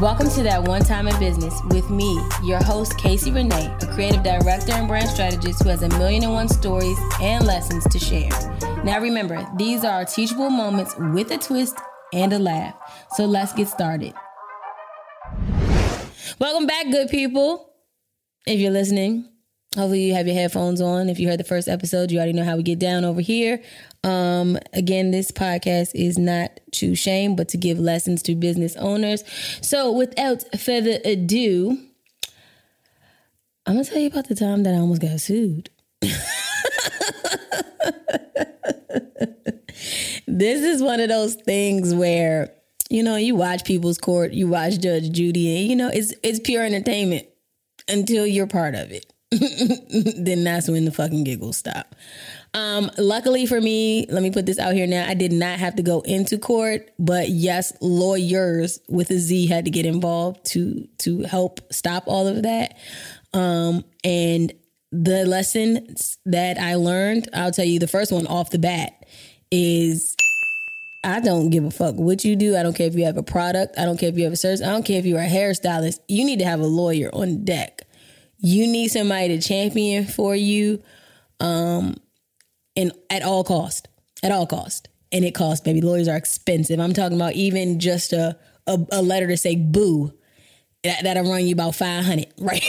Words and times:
Welcome 0.00 0.28
to 0.32 0.42
That 0.42 0.62
One 0.62 0.82
Time 0.82 1.08
in 1.08 1.18
Business 1.18 1.58
with 1.70 1.88
me, 1.88 2.20
your 2.44 2.62
host, 2.62 2.98
Casey 2.98 3.30
Renae, 3.30 3.82
a 3.82 3.86
creative 3.94 4.22
director 4.22 4.72
and 4.72 4.86
brand 4.86 5.08
strategist 5.08 5.62
who 5.62 5.70
has 5.70 5.82
a 5.82 5.88
million 5.88 6.22
and 6.22 6.34
one 6.34 6.48
stories 6.48 6.98
and 7.18 7.46
lessons 7.46 7.82
to 7.84 7.98
share. 7.98 8.28
Now, 8.84 9.00
remember, 9.00 9.48
these 9.56 9.84
are 9.84 10.04
teachable 10.04 10.50
moments 10.50 10.94
with 10.98 11.30
a 11.30 11.38
twist 11.38 11.78
and 12.12 12.30
a 12.34 12.38
laugh. 12.38 12.74
So 13.12 13.24
let's 13.24 13.54
get 13.54 13.68
started. 13.68 14.12
Welcome 16.38 16.66
back, 16.66 16.90
good 16.90 17.08
people. 17.08 17.72
If 18.46 18.60
you're 18.60 18.72
listening, 18.72 19.30
hopefully 19.76 20.04
you 20.04 20.14
have 20.14 20.26
your 20.26 20.34
headphones 20.34 20.80
on. 20.80 21.08
If 21.08 21.20
you 21.20 21.28
heard 21.28 21.38
the 21.38 21.44
first 21.44 21.68
episode, 21.68 22.10
you 22.10 22.18
already 22.18 22.32
know 22.32 22.44
how 22.44 22.56
we 22.56 22.62
get 22.62 22.78
down 22.78 23.04
over 23.04 23.20
here. 23.20 23.62
Um, 24.02 24.58
again, 24.72 25.10
this 25.10 25.30
podcast 25.30 25.90
is 25.94 26.18
not 26.18 26.58
to 26.72 26.94
shame, 26.94 27.36
but 27.36 27.48
to 27.50 27.58
give 27.58 27.78
lessons 27.78 28.22
to 28.22 28.34
business 28.34 28.74
owners. 28.76 29.22
So, 29.60 29.92
without 29.92 30.42
further 30.58 30.98
ado, 31.04 31.78
I'm 33.66 33.74
gonna 33.74 33.84
tell 33.84 33.98
you 33.98 34.08
about 34.08 34.28
the 34.28 34.34
time 34.34 34.62
that 34.62 34.74
I 34.74 34.78
almost 34.78 35.02
got 35.02 35.20
sued. 35.20 35.70
this 36.00 36.22
is 40.62 40.82
one 40.82 41.00
of 41.00 41.08
those 41.08 41.34
things 41.34 41.94
where 41.94 42.52
you 42.88 43.02
know 43.02 43.16
you 43.16 43.34
watch 43.34 43.64
people's 43.64 43.98
court, 43.98 44.32
you 44.32 44.48
watch 44.48 44.78
Judge 44.78 45.10
Judy, 45.10 45.58
and 45.58 45.68
you 45.68 45.76
know 45.76 45.90
it's 45.92 46.14
it's 46.22 46.40
pure 46.40 46.64
entertainment 46.64 47.26
until 47.88 48.26
you're 48.26 48.46
part 48.46 48.74
of 48.74 48.92
it. 48.92 49.12
then 49.30 50.44
that's 50.44 50.68
when 50.68 50.84
the 50.84 50.92
fucking 50.92 51.24
giggles 51.24 51.56
stop. 51.56 51.96
Um, 52.54 52.90
luckily 52.96 53.44
for 53.46 53.60
me, 53.60 54.06
let 54.08 54.22
me 54.22 54.30
put 54.30 54.46
this 54.46 54.58
out 54.58 54.74
here 54.74 54.86
now. 54.86 55.06
I 55.06 55.14
did 55.14 55.32
not 55.32 55.58
have 55.58 55.76
to 55.76 55.82
go 55.82 56.00
into 56.02 56.38
court, 56.38 56.90
but 56.98 57.28
yes, 57.28 57.72
lawyers 57.80 58.78
with 58.88 59.10
a 59.10 59.18
Z 59.18 59.46
had 59.48 59.64
to 59.64 59.70
get 59.70 59.84
involved 59.84 60.44
to 60.52 60.86
to 60.98 61.22
help 61.22 61.72
stop 61.72 62.04
all 62.06 62.28
of 62.28 62.44
that. 62.44 62.76
Um, 63.32 63.84
and 64.04 64.52
the 64.92 65.26
lessons 65.26 66.18
that 66.24 66.58
I 66.58 66.76
learned, 66.76 67.28
I'll 67.34 67.50
tell 67.50 67.64
you 67.64 67.78
the 67.80 67.88
first 67.88 68.12
one 68.12 68.26
off 68.28 68.50
the 68.50 68.58
bat 68.58 69.04
is 69.50 70.16
I 71.02 71.20
don't 71.20 71.50
give 71.50 71.64
a 71.64 71.70
fuck 71.70 71.96
what 71.96 72.24
you 72.24 72.36
do. 72.36 72.56
I 72.56 72.62
don't 72.62 72.74
care 72.74 72.86
if 72.86 72.94
you 72.94 73.04
have 73.04 73.16
a 73.16 73.22
product. 73.22 73.78
I 73.78 73.84
don't 73.84 73.98
care 73.98 74.08
if 74.08 74.16
you 74.16 74.24
have 74.24 74.32
a 74.32 74.36
service. 74.36 74.62
I 74.62 74.66
don't 74.66 74.84
care 74.84 74.98
if 74.98 75.06
you're 75.06 75.20
a 75.20 75.28
hairstylist. 75.28 76.00
You 76.08 76.24
need 76.24 76.38
to 76.38 76.44
have 76.44 76.60
a 76.60 76.66
lawyer 76.66 77.10
on 77.12 77.44
deck. 77.44 77.85
You 78.38 78.66
need 78.66 78.88
somebody 78.88 79.28
to 79.28 79.46
champion 79.46 80.06
for 80.06 80.34
you. 80.34 80.82
Um, 81.40 81.96
and 82.76 82.92
at 83.10 83.22
all 83.22 83.44
cost, 83.44 83.88
at 84.22 84.32
all 84.32 84.46
cost. 84.46 84.88
And 85.12 85.24
it 85.24 85.34
costs, 85.34 85.64
baby. 85.64 85.80
Lawyers 85.80 86.08
are 86.08 86.16
expensive. 86.16 86.80
I'm 86.80 86.92
talking 86.92 87.16
about 87.16 87.34
even 87.34 87.78
just 87.78 88.12
a 88.12 88.36
a, 88.66 88.78
a 88.92 89.02
letter 89.02 89.28
to 89.28 89.36
say 89.36 89.56
boo 89.56 90.12
that, 90.82 91.02
that'll 91.02 91.28
run 91.28 91.46
you 91.46 91.52
about 91.52 91.74
500 91.74 92.26
right 92.38 92.64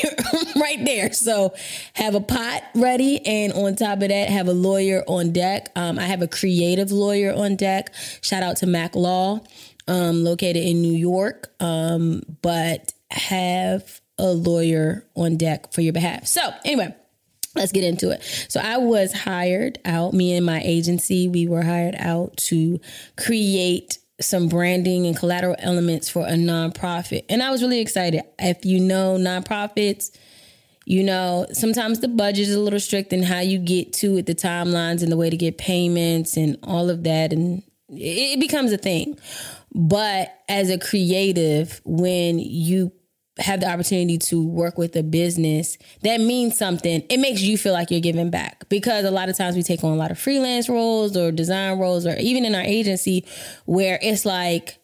right 0.55 0.83
there 0.85 1.11
so 1.13 1.53
have 1.93 2.15
a 2.15 2.21
pot 2.21 2.63
ready 2.75 3.23
and 3.25 3.53
on 3.53 3.75
top 3.75 4.01
of 4.01 4.09
that 4.09 4.29
have 4.29 4.47
a 4.47 4.53
lawyer 4.53 5.03
on 5.07 5.31
deck 5.31 5.71
um, 5.75 5.99
i 5.99 6.03
have 6.03 6.21
a 6.21 6.27
creative 6.27 6.91
lawyer 6.91 7.33
on 7.33 7.55
deck 7.55 7.93
shout 8.21 8.43
out 8.43 8.57
to 8.57 8.67
mac 8.67 8.95
law 8.95 9.39
um, 9.87 10.23
located 10.23 10.57
in 10.57 10.81
new 10.81 10.93
york 10.93 11.53
um, 11.59 12.21
but 12.41 12.93
have 13.11 14.01
a 14.17 14.27
lawyer 14.27 15.05
on 15.15 15.37
deck 15.37 15.71
for 15.71 15.81
your 15.81 15.93
behalf 15.93 16.25
so 16.25 16.51
anyway 16.65 16.93
let's 17.57 17.71
get 17.71 17.83
into 17.83 18.11
it. 18.11 18.23
So 18.49 18.59
I 18.59 18.77
was 18.77 19.11
hired 19.11 19.79
out, 19.83 20.13
me 20.13 20.35
and 20.35 20.45
my 20.45 20.61
agency, 20.63 21.27
we 21.27 21.47
were 21.47 21.63
hired 21.63 21.95
out 21.97 22.37
to 22.37 22.79
create 23.17 23.97
some 24.19 24.47
branding 24.47 25.05
and 25.05 25.15
collateral 25.15 25.55
elements 25.59 26.09
for 26.09 26.25
a 26.25 26.31
nonprofit. 26.31 27.25
And 27.29 27.43
I 27.43 27.51
was 27.51 27.61
really 27.61 27.79
excited. 27.79 28.21
If 28.39 28.65
you 28.65 28.79
know 28.79 29.17
nonprofits, 29.17 30.15
you 30.85 31.03
know, 31.03 31.45
sometimes 31.51 31.99
the 31.99 32.07
budget 32.07 32.47
is 32.47 32.55
a 32.55 32.59
little 32.59 32.79
strict 32.79 33.13
in 33.13 33.21
how 33.21 33.39
you 33.39 33.59
get 33.59 33.93
to 33.93 34.17
it, 34.17 34.25
the 34.25 34.33
timelines 34.33 35.03
and 35.03 35.11
the 35.11 35.17
way 35.17 35.29
to 35.29 35.37
get 35.37 35.57
payments 35.57 36.37
and 36.37 36.57
all 36.63 36.89
of 36.89 37.03
that. 37.03 37.33
And 37.33 37.61
it 37.89 38.39
becomes 38.39 38.71
a 38.71 38.77
thing. 38.77 39.19
But 39.73 40.33
as 40.49 40.69
a 40.69 40.79
creative, 40.79 41.81
when 41.83 42.39
you 42.39 42.91
have 43.39 43.59
the 43.59 43.69
opportunity 43.69 44.17
to 44.17 44.45
work 44.45 44.77
with 44.77 44.95
a 44.95 45.03
business 45.03 45.77
that 46.01 46.19
means 46.19 46.57
something 46.57 47.03
it 47.09 47.17
makes 47.19 47.41
you 47.41 47.57
feel 47.57 47.73
like 47.73 47.91
you're 47.91 47.99
giving 47.99 48.29
back. 48.29 48.67
Because 48.69 49.05
a 49.05 49.11
lot 49.11 49.29
of 49.29 49.37
times 49.37 49.55
we 49.55 49.63
take 49.63 49.83
on 49.83 49.91
a 49.91 49.95
lot 49.95 50.11
of 50.11 50.19
freelance 50.19 50.69
roles 50.69 51.15
or 51.15 51.31
design 51.31 51.79
roles 51.79 52.05
or 52.05 52.15
even 52.17 52.45
in 52.45 52.55
our 52.55 52.61
agency 52.61 53.25
where 53.65 53.99
it's 54.01 54.25
like 54.25 54.79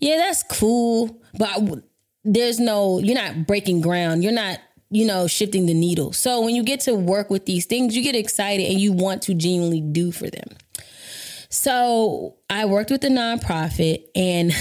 yeah 0.00 0.16
that's 0.16 0.42
cool 0.44 1.20
but 1.38 1.82
there's 2.24 2.60
no 2.60 2.98
you're 2.98 3.14
not 3.14 3.46
breaking 3.46 3.80
ground. 3.80 4.22
You're 4.22 4.32
not 4.32 4.58
you 4.90 5.06
know 5.06 5.26
shifting 5.26 5.66
the 5.66 5.74
needle. 5.74 6.12
So 6.12 6.40
when 6.40 6.54
you 6.54 6.62
get 6.62 6.80
to 6.80 6.94
work 6.94 7.30
with 7.30 7.46
these 7.46 7.66
things 7.66 7.96
you 7.96 8.02
get 8.02 8.14
excited 8.16 8.70
and 8.70 8.80
you 8.80 8.92
want 8.92 9.22
to 9.22 9.34
genuinely 9.34 9.80
do 9.80 10.12
for 10.12 10.28
them. 10.28 10.48
So 11.48 12.36
i 12.48 12.64
worked 12.64 12.90
with 12.90 13.04
a 13.04 13.08
nonprofit 13.08 14.04
and 14.14 14.52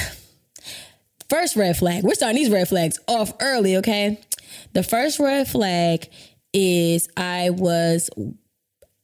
First 1.30 1.56
red 1.56 1.78
flag. 1.78 2.04
We're 2.04 2.16
starting 2.16 2.38
these 2.38 2.50
red 2.50 2.68
flags 2.68 3.00
off 3.08 3.34
early, 3.40 3.78
okay? 3.78 4.20
The 4.74 4.84
first 4.84 5.20
red 5.20 5.48
flag 5.48 6.10
is 6.54 7.08
I 7.16 7.52
was 7.52 8.10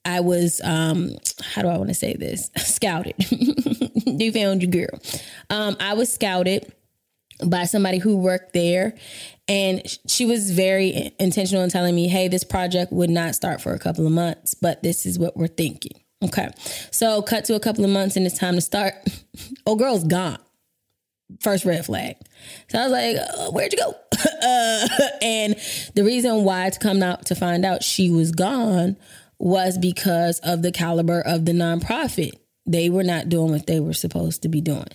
I 0.03 0.19
was 0.22 0.59
um 0.63 1.18
how 1.44 1.62
do 1.62 1.68
I 1.68 1.78
want 1.78 1.90
to 1.90 1.94
say 1.94 2.16
this? 2.16 2.50
Scouted. 2.58 3.16
they 4.08 4.31
found 4.31 4.63
you 4.63 4.68
girl. 4.68 5.00
Um 5.52 5.78
I 5.80 5.94
was 5.94 6.12
scouted 6.12 6.74
by 7.46 7.66
somebody 7.66 8.00
who 8.00 8.18
worked 8.18 8.53
there 8.53 8.96
and 9.47 9.84
she 10.07 10.25
was 10.25 10.50
very 10.50 11.12
intentional 11.19 11.63
in 11.63 11.69
telling 11.69 11.94
me, 11.94 12.07
"Hey, 12.07 12.28
this 12.28 12.44
project 12.44 12.92
would 12.92 13.12
not 13.12 13.36
start 13.36 13.62
for 13.62 13.74
a 13.74 13.80
couple 13.80 14.07
of 14.07 14.12
months, 14.12 14.56
but 14.56 14.81
this 14.81 15.06
is 15.06 15.19
what 15.19 15.38
we're 15.38 15.47
thinking." 15.47 16.02
Okay. 16.24 16.50
So, 16.90 17.22
cut 17.22 17.46
to 17.46 17.56
a 17.56 17.59
couple 17.59 17.84
of 17.84 17.92
months 17.92 18.16
and 18.16 18.25
it's 18.25 18.40
time 18.40 18.56
to 18.56 18.62
start. 18.62 18.96
oh, 19.68 19.75
girl's 19.75 20.03
gone 20.03 20.40
first 21.41 21.66
red 21.66 21.86
flag. 21.86 22.16
So 22.69 22.80
I 22.80 22.84
was 22.84 22.91
like, 22.91 23.18
uh, 23.18 23.52
where'd 23.52 23.74
you 23.74 23.80
go? 23.80 23.90
uh, 24.44 24.88
and 25.22 25.56
the 25.96 26.03
reason 26.03 26.44
why 26.44 26.69
to 26.69 26.80
come 26.80 27.02
out 27.02 27.25
to 27.28 27.36
find 27.36 27.66
out 27.66 27.84
she 27.84 28.09
was 28.09 28.31
gone 28.31 28.97
was 29.38 29.78
because 29.78 30.40
of 30.40 30.62
the 30.62 30.72
caliber 30.72 31.22
of 31.22 31.46
the 31.46 31.52
nonprofit. 31.52 32.31
They 32.66 32.90
were 32.90 33.03
not 33.03 33.30
doing 33.30 33.52
what 33.52 33.68
they 33.68 33.80
were 33.80 33.94
supposed 33.94 34.41
to 34.44 34.50
be 34.50 34.62
doing. 34.62 34.88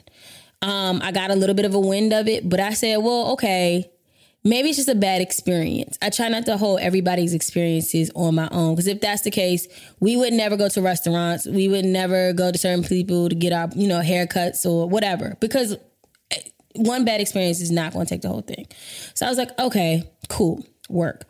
Um, 0.62 1.00
I 1.02 1.12
got 1.12 1.30
a 1.30 1.36
little 1.36 1.54
bit 1.54 1.64
of 1.64 1.74
a 1.74 1.80
wind 1.80 2.12
of 2.12 2.28
it, 2.28 2.48
but 2.48 2.60
I 2.60 2.74
said, 2.74 2.96
well, 2.98 3.32
okay, 3.32 3.90
maybe 4.44 4.68
it's 4.68 4.76
just 4.76 4.88
a 4.88 4.94
bad 4.94 5.22
experience. 5.22 5.98
I 6.02 6.10
try 6.10 6.28
not 6.28 6.46
to 6.46 6.56
hold 6.56 6.80
everybody's 6.80 7.32
experiences 7.32 8.10
on 8.14 8.34
my 8.34 8.48
own 8.50 8.74
because 8.74 8.86
if 8.86 9.00
that's 9.00 9.22
the 9.22 9.30
case, 9.30 9.68
we 10.00 10.16
would 10.16 10.32
never 10.32 10.56
go 10.56 10.68
to 10.68 10.82
restaurants. 10.82 11.46
We 11.46 11.68
would 11.68 11.84
never 11.84 12.32
go 12.32 12.50
to 12.50 12.58
certain 12.58 12.84
people 12.84 13.28
to 13.28 13.34
get 13.34 13.52
our, 13.52 13.68
you 13.74 13.88
know, 13.88 14.00
haircuts 14.00 14.66
or 14.66 14.88
whatever 14.88 15.36
because 15.40 15.76
one 16.76 17.04
bad 17.04 17.20
experience 17.20 17.60
is 17.60 17.70
not 17.70 17.92
going 17.92 18.06
to 18.06 18.10
take 18.10 18.22
the 18.22 18.28
whole 18.28 18.42
thing. 18.42 18.66
So 19.14 19.26
I 19.26 19.28
was 19.28 19.38
like, 19.38 19.58
okay, 19.58 20.10
cool, 20.28 20.64
work. 20.88 21.28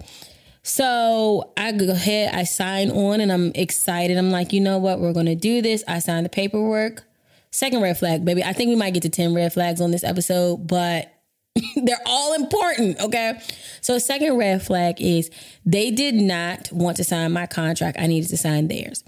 So 0.62 1.52
I 1.56 1.72
go 1.72 1.90
ahead, 1.90 2.34
I 2.34 2.44
sign 2.44 2.90
on, 2.90 3.20
and 3.20 3.32
I'm 3.32 3.52
excited. 3.54 4.16
I'm 4.16 4.30
like, 4.30 4.52
you 4.52 4.60
know 4.60 4.78
what? 4.78 5.00
We're 5.00 5.12
going 5.12 5.26
to 5.26 5.34
do 5.34 5.62
this. 5.62 5.82
I 5.88 6.00
signed 6.00 6.26
the 6.26 6.30
paperwork. 6.30 7.04
Second 7.50 7.80
red 7.80 7.98
flag, 7.98 8.24
baby. 8.24 8.44
I 8.44 8.52
think 8.52 8.68
we 8.68 8.76
might 8.76 8.94
get 8.94 9.02
to 9.02 9.08
10 9.08 9.34
red 9.34 9.52
flags 9.52 9.80
on 9.80 9.90
this 9.90 10.04
episode, 10.04 10.66
but 10.68 11.12
they're 11.76 11.96
all 12.06 12.34
important, 12.34 13.00
okay? 13.00 13.40
So, 13.80 13.98
second 13.98 14.36
red 14.36 14.62
flag 14.62 15.00
is 15.00 15.30
they 15.64 15.90
did 15.90 16.14
not 16.14 16.70
want 16.70 16.96
to 16.98 17.04
sign 17.04 17.32
my 17.32 17.46
contract. 17.46 17.98
I 17.98 18.06
needed 18.06 18.28
to 18.30 18.36
sign 18.36 18.68
theirs. 18.68 19.02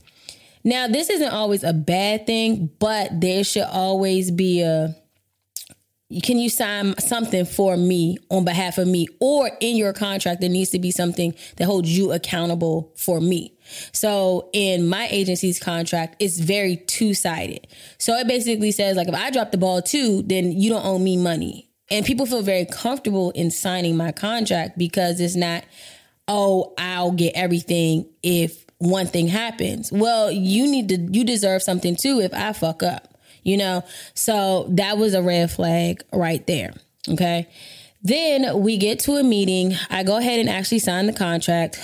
Now, 0.64 0.88
this 0.88 1.10
isn't 1.10 1.31
always 1.31 1.62
a 1.62 1.72
bad 1.72 2.26
thing, 2.26 2.70
but 2.78 3.20
there 3.20 3.44
should 3.44 3.66
always 3.70 4.31
be 4.31 4.62
a 4.62 4.97
can 6.21 6.39
you 6.39 6.49
sign 6.49 6.99
something 6.99 7.45
for 7.45 7.77
me 7.77 8.19
on 8.31 8.44
behalf 8.44 8.79
of 8.79 8.87
me? 8.87 9.06
Or 9.20 9.50
in 9.61 9.76
your 9.76 9.93
contract 9.93 10.41
there 10.41 10.50
needs 10.50 10.70
to 10.70 10.79
be 10.79 10.91
something 10.91 11.35
that 11.56 11.64
holds 11.64 11.97
you 11.97 12.12
accountable 12.12 12.93
for 12.97 13.20
me. 13.20 13.55
So 13.93 14.50
in 14.53 14.88
my 14.88 15.09
agency's 15.11 15.59
contract 15.59 16.17
it's 16.19 16.38
very 16.38 16.76
two-sided. 16.76 17.67
So 17.99 18.14
it 18.14 18.26
basically 18.26 18.73
says 18.73 18.97
like 18.97 19.09
if 19.09 19.14
i 19.14 19.31
drop 19.31 19.53
the 19.53 19.59
ball 19.59 19.82
too 19.82 20.23
then 20.23 20.53
you 20.53 20.70
don't 20.70 20.85
owe 20.85 20.99
me 20.99 21.17
money. 21.17 21.70
And 21.91 22.06
people 22.06 22.26
feel 22.26 22.43
very 22.43 22.64
comfortable 22.64 23.31
in 23.32 23.50
signing 23.50 23.97
my 23.97 24.12
contract 24.12 24.79
because 24.79 25.20
it's 25.20 25.37
not 25.37 25.64
oh 26.29 26.75
i'll 26.79 27.12
get 27.12 27.35
everything 27.35 28.06
if 28.23 28.64
one 28.79 29.06
thing 29.06 29.29
happens. 29.29 29.93
Well 29.93 30.31
you 30.31 30.67
need 30.69 30.88
to 30.88 30.99
you 30.99 31.25
deserve 31.25 31.62
something 31.62 31.97
too 31.97 32.20
if 32.20 32.35
i 32.35 32.53
fuck 32.53 32.82
up 32.82 33.12
you 33.43 33.56
know? 33.56 33.85
So 34.15 34.67
that 34.71 34.99
was 34.99 35.15
a 35.15 35.23
red 35.23 35.50
flag 35.50 36.03
right 36.12 36.47
there. 36.47 36.73
Okay. 37.09 37.49
Then 38.03 38.61
we 38.61 38.77
get 38.77 38.99
to 39.00 39.12
a 39.12 39.23
meeting. 39.23 39.75
I 39.89 40.03
go 40.03 40.17
ahead 40.17 40.41
and 40.41 40.49
actually 40.49 40.81
sign 40.81 41.06
the 41.06 41.12
contract. 41.12 41.79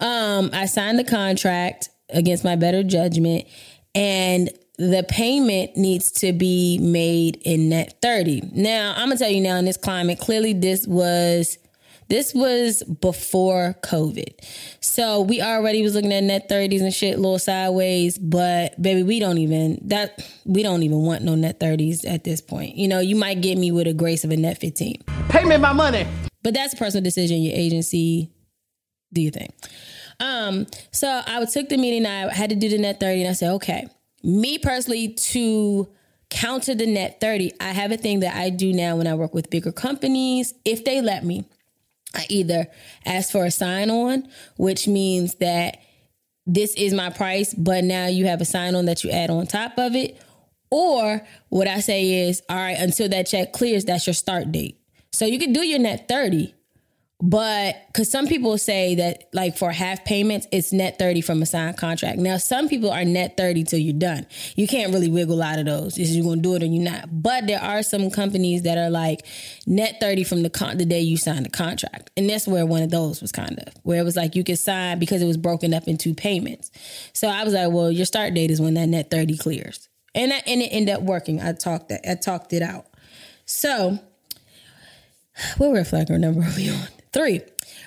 um, 0.00 0.50
I 0.52 0.66
signed 0.66 0.98
the 0.98 1.04
contract 1.04 1.90
against 2.08 2.44
my 2.44 2.56
better 2.56 2.82
judgment. 2.82 3.46
And 3.94 4.50
the 4.78 5.04
payment 5.06 5.76
needs 5.76 6.10
to 6.10 6.32
be 6.32 6.78
made 6.78 7.36
in 7.44 7.68
net 7.68 7.98
30. 8.00 8.52
Now, 8.54 8.94
I'm 8.96 9.08
gonna 9.08 9.18
tell 9.18 9.30
you 9.30 9.42
now 9.42 9.56
in 9.56 9.66
this 9.66 9.76
climate, 9.76 10.18
clearly 10.18 10.54
this 10.54 10.86
was 10.86 11.58
this 12.10 12.34
was 12.34 12.82
before 12.82 13.76
COVID. 13.82 14.34
So 14.80 15.22
we 15.22 15.40
already 15.40 15.82
was 15.82 15.94
looking 15.94 16.12
at 16.12 16.24
net 16.24 16.48
30s 16.48 16.82
and 16.82 16.92
shit, 16.92 17.18
little 17.18 17.38
sideways, 17.38 18.18
but 18.18 18.80
baby, 18.82 19.04
we 19.04 19.20
don't 19.20 19.38
even 19.38 19.78
that 19.84 20.20
we 20.44 20.62
don't 20.62 20.82
even 20.82 21.02
want 21.02 21.22
no 21.22 21.36
net 21.36 21.60
30s 21.60 22.06
at 22.06 22.24
this 22.24 22.40
point. 22.40 22.76
You 22.76 22.88
know, 22.88 22.98
you 22.98 23.14
might 23.16 23.40
get 23.40 23.56
me 23.56 23.70
with 23.70 23.86
a 23.86 23.94
grace 23.94 24.24
of 24.24 24.32
a 24.32 24.36
net 24.36 24.58
15. 24.58 25.02
Pay 25.28 25.44
me 25.44 25.56
my 25.56 25.72
money. 25.72 26.06
But 26.42 26.54
that's 26.54 26.74
a 26.74 26.76
personal 26.76 27.04
decision, 27.04 27.42
your 27.42 27.54
agency, 27.54 28.30
do 29.12 29.20
you 29.20 29.30
think? 29.30 29.54
Um, 30.18 30.66
so 30.90 31.22
I 31.26 31.44
took 31.44 31.68
the 31.68 31.76
meeting, 31.76 32.06
I 32.06 32.32
had 32.32 32.50
to 32.50 32.56
do 32.56 32.68
the 32.68 32.78
net 32.78 32.98
30, 32.98 33.22
and 33.22 33.30
I 33.30 33.32
said, 33.34 33.52
okay, 33.54 33.88
me 34.22 34.58
personally 34.58 35.14
to 35.14 35.88
counter 36.28 36.74
the 36.74 36.86
net 36.86 37.20
30, 37.20 37.52
I 37.60 37.72
have 37.72 37.92
a 37.92 37.96
thing 37.96 38.20
that 38.20 38.36
I 38.36 38.50
do 38.50 38.72
now 38.72 38.96
when 38.96 39.06
I 39.06 39.14
work 39.14 39.34
with 39.34 39.50
bigger 39.50 39.72
companies, 39.72 40.54
if 40.64 40.84
they 40.84 41.00
let 41.00 41.24
me. 41.24 41.44
I 42.14 42.26
either 42.28 42.66
ask 43.06 43.30
for 43.30 43.44
a 43.44 43.50
sign 43.50 43.90
on, 43.90 44.28
which 44.56 44.88
means 44.88 45.36
that 45.36 45.78
this 46.46 46.74
is 46.74 46.92
my 46.92 47.10
price, 47.10 47.54
but 47.54 47.84
now 47.84 48.06
you 48.06 48.26
have 48.26 48.40
a 48.40 48.44
sign 48.44 48.74
on 48.74 48.86
that 48.86 49.04
you 49.04 49.10
add 49.10 49.30
on 49.30 49.46
top 49.46 49.78
of 49.78 49.94
it. 49.94 50.20
Or 50.70 51.26
what 51.48 51.68
I 51.68 51.80
say 51.80 52.28
is, 52.28 52.42
all 52.48 52.56
right, 52.56 52.78
until 52.78 53.08
that 53.08 53.26
check 53.26 53.52
clears, 53.52 53.84
that's 53.84 54.06
your 54.06 54.14
start 54.14 54.50
date. 54.52 54.78
So 55.12 55.26
you 55.26 55.38
can 55.38 55.52
do 55.52 55.64
your 55.64 55.78
net 55.78 56.08
30, 56.08 56.54
but 57.22 57.76
because 57.88 58.10
some 58.10 58.26
people 58.26 58.56
say 58.56 58.94
that, 58.94 59.28
like 59.34 59.58
for 59.58 59.70
half 59.70 60.04
payments, 60.04 60.46
it's 60.50 60.72
net 60.72 60.98
30 60.98 61.20
from 61.20 61.42
a 61.42 61.46
signed 61.46 61.76
contract. 61.76 62.18
Now, 62.18 62.38
some 62.38 62.68
people 62.68 62.90
are 62.90 63.04
net 63.04 63.36
30 63.36 63.64
till 63.64 63.78
you're 63.78 63.92
done. 63.92 64.26
You 64.56 64.66
can't 64.66 64.92
really 64.92 65.10
wiggle 65.10 65.42
out 65.42 65.58
of 65.58 65.66
those. 65.66 65.98
Is 65.98 66.16
you're 66.16 66.24
gonna 66.24 66.40
do 66.40 66.54
it 66.54 66.62
or 66.62 66.66
you're 66.66 66.82
not. 66.82 67.08
But 67.22 67.46
there 67.46 67.60
are 67.60 67.82
some 67.82 68.10
companies 68.10 68.62
that 68.62 68.78
are 68.78 68.88
like 68.88 69.26
net 69.66 69.98
30 70.00 70.24
from 70.24 70.42
the 70.42 70.50
con- 70.50 70.78
the 70.78 70.86
day 70.86 71.00
you 71.00 71.18
signed 71.18 71.44
the 71.44 71.50
contract. 71.50 72.10
And 72.16 72.28
that's 72.28 72.48
where 72.48 72.64
one 72.64 72.82
of 72.82 72.90
those 72.90 73.20
was 73.20 73.32
kind 73.32 73.58
of 73.58 73.74
where 73.82 74.00
it 74.00 74.04
was 74.04 74.16
like 74.16 74.34
you 74.34 74.42
could 74.42 74.58
sign 74.58 74.98
because 74.98 75.20
it 75.20 75.26
was 75.26 75.36
broken 75.36 75.74
up 75.74 75.88
into 75.88 76.14
payments. 76.14 76.70
So 77.12 77.28
I 77.28 77.44
was 77.44 77.52
like, 77.52 77.70
well, 77.70 77.90
your 77.90 78.06
start 78.06 78.32
date 78.32 78.50
is 78.50 78.62
when 78.62 78.74
that 78.74 78.86
net 78.86 79.10
30 79.10 79.36
clears. 79.36 79.88
And 80.14 80.32
that, 80.32 80.48
and 80.48 80.62
it 80.62 80.68
ended 80.68 80.94
up 80.94 81.02
working. 81.02 81.40
I 81.40 81.52
talked 81.52 81.90
that 81.90 82.10
I 82.10 82.14
talked 82.14 82.52
it 82.54 82.62
out. 82.62 82.86
So 83.44 83.98
what 85.58 85.86
flag 85.86 86.08
number 86.10 86.42
are 86.42 86.56
we 86.56 86.70
on? 86.70 86.88
Three. 87.12 87.40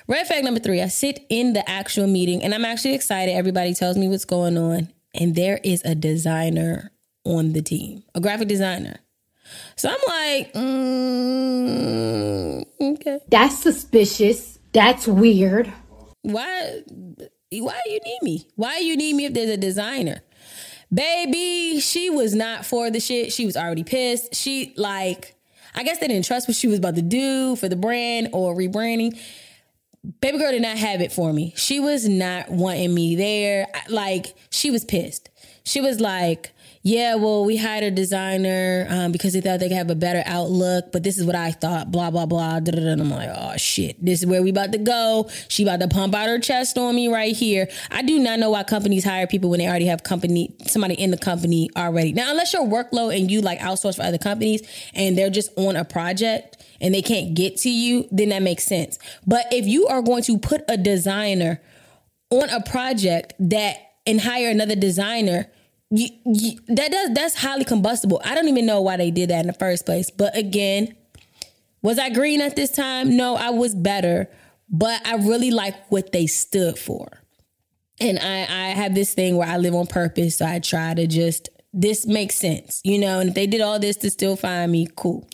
Red 0.06 0.26
flag 0.26 0.44
number 0.44 0.60
three. 0.60 0.82
I 0.82 0.88
sit 0.88 1.24
in 1.28 1.54
the 1.54 1.68
actual 1.68 2.06
meeting 2.06 2.42
and 2.42 2.54
I'm 2.54 2.64
actually 2.64 2.94
excited. 2.94 3.32
Everybody 3.32 3.74
tells 3.74 3.96
me 3.96 4.08
what's 4.08 4.24
going 4.24 4.58
on. 4.58 4.88
And 5.14 5.34
there 5.34 5.60
is 5.62 5.82
a 5.84 5.94
designer 5.94 6.90
on 7.24 7.52
the 7.52 7.62
team, 7.62 8.02
a 8.14 8.20
graphic 8.20 8.48
designer. 8.48 8.98
So 9.76 9.88
I'm 9.88 9.96
like, 10.06 10.52
mm, 10.54 11.84
okay. 12.80 13.20
That's 13.28 13.58
suspicious. 13.58 14.58
That's 14.72 15.06
weird. 15.06 15.72
Why 16.22 16.82
why 17.52 17.80
do 17.84 17.90
you 17.90 18.00
need 18.04 18.22
me? 18.22 18.48
Why 18.56 18.78
do 18.78 18.84
you 18.84 18.96
need 18.96 19.14
me 19.14 19.26
if 19.26 19.34
there's 19.34 19.50
a 19.50 19.56
designer? 19.56 20.22
Baby, 20.92 21.80
she 21.80 22.10
was 22.10 22.34
not 22.34 22.66
for 22.66 22.90
the 22.90 23.00
shit. 23.00 23.32
She 23.32 23.46
was 23.46 23.56
already 23.56 23.84
pissed. 23.84 24.34
She 24.34 24.74
like 24.76 25.34
I 25.74 25.82
guess 25.82 25.98
they 25.98 26.08
didn't 26.08 26.24
trust 26.24 26.48
what 26.48 26.56
she 26.56 26.68
was 26.68 26.78
about 26.78 26.94
to 26.96 27.02
do 27.02 27.56
for 27.56 27.68
the 27.68 27.76
brand 27.76 28.30
or 28.32 28.54
rebranding. 28.54 29.18
Baby 30.20 30.38
girl 30.38 30.52
did 30.52 30.62
not 30.62 30.76
have 30.76 31.00
it 31.00 31.12
for 31.12 31.32
me. 31.32 31.52
She 31.56 31.80
was 31.80 32.08
not 32.08 32.50
wanting 32.50 32.94
me 32.94 33.16
there. 33.16 33.66
Like, 33.88 34.34
she 34.50 34.70
was 34.70 34.84
pissed. 34.84 35.30
She 35.64 35.80
was 35.80 35.98
like, 35.98 36.53
yeah, 36.86 37.14
well, 37.14 37.46
we 37.46 37.56
hired 37.56 37.82
a 37.82 37.90
designer 37.90 38.86
um, 38.90 39.10
because 39.10 39.32
they 39.32 39.40
thought 39.40 39.58
they 39.58 39.68
could 39.68 39.76
have 39.76 39.88
a 39.88 39.94
better 39.94 40.22
outlook, 40.26 40.92
but 40.92 41.02
this 41.02 41.16
is 41.16 41.24
what 41.24 41.34
I 41.34 41.50
thought, 41.50 41.90
blah, 41.90 42.10
blah, 42.10 42.26
blah. 42.26 42.60
Da 42.60 42.72
da 42.72 42.78
And 42.78 43.00
I'm 43.00 43.08
like, 43.08 43.30
oh, 43.34 43.56
shit, 43.56 43.96
this 44.04 44.20
is 44.20 44.26
where 44.26 44.42
we 44.42 44.50
about 44.50 44.70
to 44.72 44.78
go. 44.78 45.30
She 45.48 45.62
about 45.62 45.80
to 45.80 45.88
pump 45.88 46.14
out 46.14 46.28
her 46.28 46.38
chest 46.38 46.76
on 46.76 46.94
me 46.94 47.08
right 47.08 47.34
here. 47.34 47.70
I 47.90 48.02
do 48.02 48.18
not 48.18 48.38
know 48.38 48.50
why 48.50 48.64
companies 48.64 49.02
hire 49.02 49.26
people 49.26 49.48
when 49.48 49.60
they 49.60 49.66
already 49.66 49.86
have 49.86 50.02
company, 50.02 50.54
somebody 50.66 50.92
in 50.92 51.10
the 51.10 51.16
company 51.16 51.70
already. 51.74 52.12
Now, 52.12 52.30
unless 52.30 52.52
your 52.52 52.66
workload 52.66 53.16
and 53.18 53.30
you 53.30 53.40
like 53.40 53.60
outsource 53.60 53.96
for 53.96 54.02
other 54.02 54.18
companies 54.18 54.60
and 54.92 55.16
they're 55.16 55.30
just 55.30 55.56
on 55.56 55.76
a 55.76 55.86
project 55.86 56.62
and 56.82 56.94
they 56.94 57.00
can't 57.00 57.32
get 57.32 57.56
to 57.60 57.70
you, 57.70 58.06
then 58.10 58.28
that 58.28 58.42
makes 58.42 58.64
sense. 58.64 58.98
But 59.26 59.46
if 59.50 59.66
you 59.66 59.86
are 59.86 60.02
going 60.02 60.22
to 60.24 60.36
put 60.36 60.60
a 60.68 60.76
designer 60.76 61.62
on 62.28 62.50
a 62.50 62.62
project 62.62 63.32
that 63.38 63.78
and 64.06 64.20
hire 64.20 64.50
another 64.50 64.76
designer, 64.76 65.50
you, 65.96 66.08
you, 66.24 66.58
that 66.68 66.90
does 66.90 67.14
that's 67.14 67.36
highly 67.36 67.64
combustible. 67.64 68.20
I 68.24 68.34
don't 68.34 68.48
even 68.48 68.66
know 68.66 68.80
why 68.80 68.96
they 68.96 69.10
did 69.10 69.30
that 69.30 69.40
in 69.40 69.46
the 69.46 69.52
first 69.52 69.86
place. 69.86 70.10
But 70.10 70.36
again, 70.36 70.94
was 71.82 71.98
I 71.98 72.10
green 72.10 72.40
at 72.40 72.56
this 72.56 72.70
time? 72.72 73.16
No, 73.16 73.36
I 73.36 73.50
was 73.50 73.74
better, 73.74 74.28
but 74.68 75.06
I 75.06 75.16
really 75.16 75.50
like 75.50 75.74
what 75.90 76.12
they 76.12 76.26
stood 76.26 76.78
for. 76.78 77.22
And 78.00 78.18
I, 78.18 78.40
I 78.40 78.68
have 78.70 78.94
this 78.94 79.14
thing 79.14 79.36
where 79.36 79.46
I 79.46 79.56
live 79.56 79.74
on 79.74 79.86
purpose, 79.86 80.38
so 80.38 80.46
I 80.46 80.58
try 80.58 80.94
to 80.94 81.06
just 81.06 81.48
this 81.72 82.06
makes 82.06 82.36
sense, 82.36 82.80
you 82.84 82.98
know. 82.98 83.20
And 83.20 83.28
if 83.28 83.34
they 83.34 83.46
did 83.46 83.60
all 83.60 83.78
this 83.78 83.96
to 83.98 84.10
still 84.10 84.36
find 84.36 84.72
me, 84.72 84.88
cool. 84.96 85.28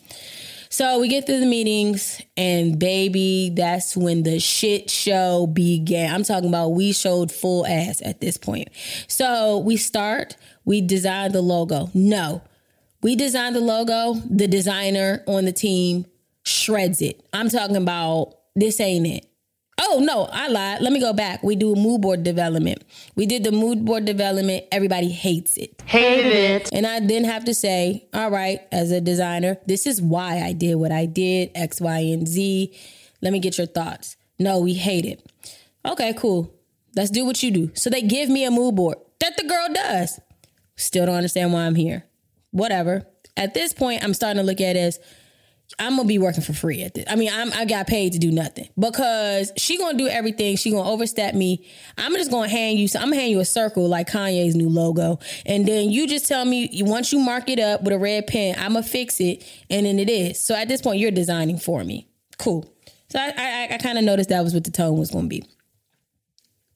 So 0.71 1.01
we 1.01 1.09
get 1.09 1.25
through 1.25 1.41
the 1.41 1.47
meetings, 1.47 2.21
and 2.37 2.79
baby, 2.79 3.51
that's 3.53 3.97
when 3.97 4.23
the 4.23 4.39
shit 4.39 4.89
show 4.89 5.45
began. 5.45 6.15
I'm 6.15 6.23
talking 6.23 6.47
about 6.47 6.69
we 6.69 6.93
showed 6.93 7.29
full 7.29 7.67
ass 7.67 8.01
at 8.05 8.21
this 8.21 8.37
point. 8.37 8.69
So 9.09 9.57
we 9.57 9.75
start, 9.75 10.37
we 10.63 10.79
design 10.79 11.33
the 11.33 11.41
logo. 11.41 11.89
No, 11.93 12.41
we 13.03 13.17
designed 13.17 13.57
the 13.57 13.59
logo, 13.59 14.13
the 14.29 14.47
designer 14.47 15.25
on 15.27 15.43
the 15.43 15.51
team 15.51 16.05
shreds 16.43 17.01
it. 17.01 17.21
I'm 17.33 17.49
talking 17.49 17.75
about 17.75 18.35
this 18.55 18.79
ain't 18.79 19.07
it. 19.07 19.30
Oh 19.79 19.99
no, 20.01 20.27
I 20.31 20.47
lied. 20.47 20.81
Let 20.81 20.93
me 20.93 20.99
go 20.99 21.11
back. 21.13 21.41
We 21.43 21.55
do 21.55 21.75
mood 21.75 22.01
board 22.01 22.23
development. 22.23 22.83
We 23.15 23.25
did 23.25 23.43
the 23.43 23.51
mood 23.51 23.83
board 23.83 24.05
development. 24.05 24.65
Everybody 24.71 25.09
hates 25.09 25.57
it. 25.57 25.81
Hate 25.85 26.25
it. 26.25 26.69
And 26.71 26.85
I 26.85 26.99
then 26.99 27.23
have 27.23 27.45
to 27.45 27.53
say, 27.53 28.07
all 28.13 28.29
right, 28.29 28.61
as 28.71 28.91
a 28.91 29.01
designer, 29.01 29.57
this 29.65 29.87
is 29.87 30.01
why 30.01 30.41
I 30.41 30.53
did 30.53 30.75
what 30.75 30.91
I 30.91 31.05
did, 31.05 31.51
X, 31.55 31.81
Y, 31.81 31.99
and 31.99 32.27
Z. 32.27 32.77
Let 33.21 33.33
me 33.33 33.39
get 33.39 33.57
your 33.57 33.67
thoughts. 33.67 34.17
No, 34.37 34.59
we 34.59 34.73
hate 34.73 35.05
it. 35.05 35.25
Okay, 35.85 36.13
cool. 36.13 36.53
Let's 36.95 37.09
do 37.09 37.25
what 37.25 37.41
you 37.41 37.51
do. 37.51 37.71
So 37.73 37.89
they 37.89 38.01
give 38.01 38.29
me 38.29 38.45
a 38.45 38.51
mood 38.51 38.75
board 38.75 38.97
that 39.19 39.37
the 39.37 39.47
girl 39.47 39.67
does. 39.73 40.19
Still 40.75 41.05
don't 41.05 41.15
understand 41.15 41.53
why 41.53 41.61
I'm 41.65 41.75
here. 41.75 42.05
Whatever. 42.51 43.07
At 43.37 43.53
this 43.53 43.73
point, 43.73 44.03
I'm 44.03 44.13
starting 44.13 44.41
to 44.41 44.45
look 44.45 44.59
at 44.61 44.75
it 44.75 44.79
as 44.79 44.99
I'm 45.79 45.95
gonna 45.95 46.07
be 46.07 46.17
working 46.17 46.41
for 46.41 46.53
free 46.53 46.83
at 46.83 46.93
this. 46.93 47.05
I 47.07 47.15
mean, 47.15 47.29
I'm, 47.31 47.51
I 47.53 47.65
got 47.65 47.87
paid 47.87 48.13
to 48.13 48.19
do 48.19 48.31
nothing 48.31 48.69
because 48.77 49.51
she 49.57 49.77
gonna 49.77 49.97
do 49.97 50.07
everything. 50.07 50.55
She 50.55 50.71
gonna 50.71 50.89
overstep 50.89 51.33
me. 51.33 51.67
I'm 51.97 52.13
just 52.13 52.31
gonna 52.31 52.47
hand 52.47 52.79
you. 52.79 52.87
So 52.87 52.99
I'm 52.99 53.05
gonna 53.05 53.17
hand 53.17 53.31
you 53.31 53.39
a 53.39 53.45
circle 53.45 53.87
like 53.87 54.09
Kanye's 54.09 54.55
new 54.55 54.69
logo, 54.69 55.19
and 55.45 55.67
then 55.67 55.89
you 55.89 56.07
just 56.07 56.27
tell 56.27 56.45
me 56.45 56.69
once 56.83 57.11
you 57.11 57.19
mark 57.19 57.49
it 57.49 57.59
up 57.59 57.83
with 57.83 57.93
a 57.93 57.99
red 57.99 58.27
pen, 58.27 58.55
I'm 58.57 58.73
gonna 58.73 58.83
fix 58.83 59.19
it, 59.19 59.43
and 59.69 59.85
then 59.85 59.99
it 59.99 60.09
is. 60.09 60.39
So 60.39 60.55
at 60.55 60.67
this 60.67 60.81
point, 60.81 60.99
you're 60.99 61.11
designing 61.11 61.57
for 61.57 61.83
me. 61.83 62.07
Cool. 62.37 62.71
So 63.09 63.19
I 63.19 63.33
I, 63.37 63.75
I 63.75 63.77
kind 63.77 63.97
of 63.97 64.03
noticed 64.03 64.29
that 64.29 64.43
was 64.43 64.53
what 64.53 64.63
the 64.63 64.71
tone 64.71 64.97
was 64.97 65.11
gonna 65.11 65.27
be. 65.27 65.43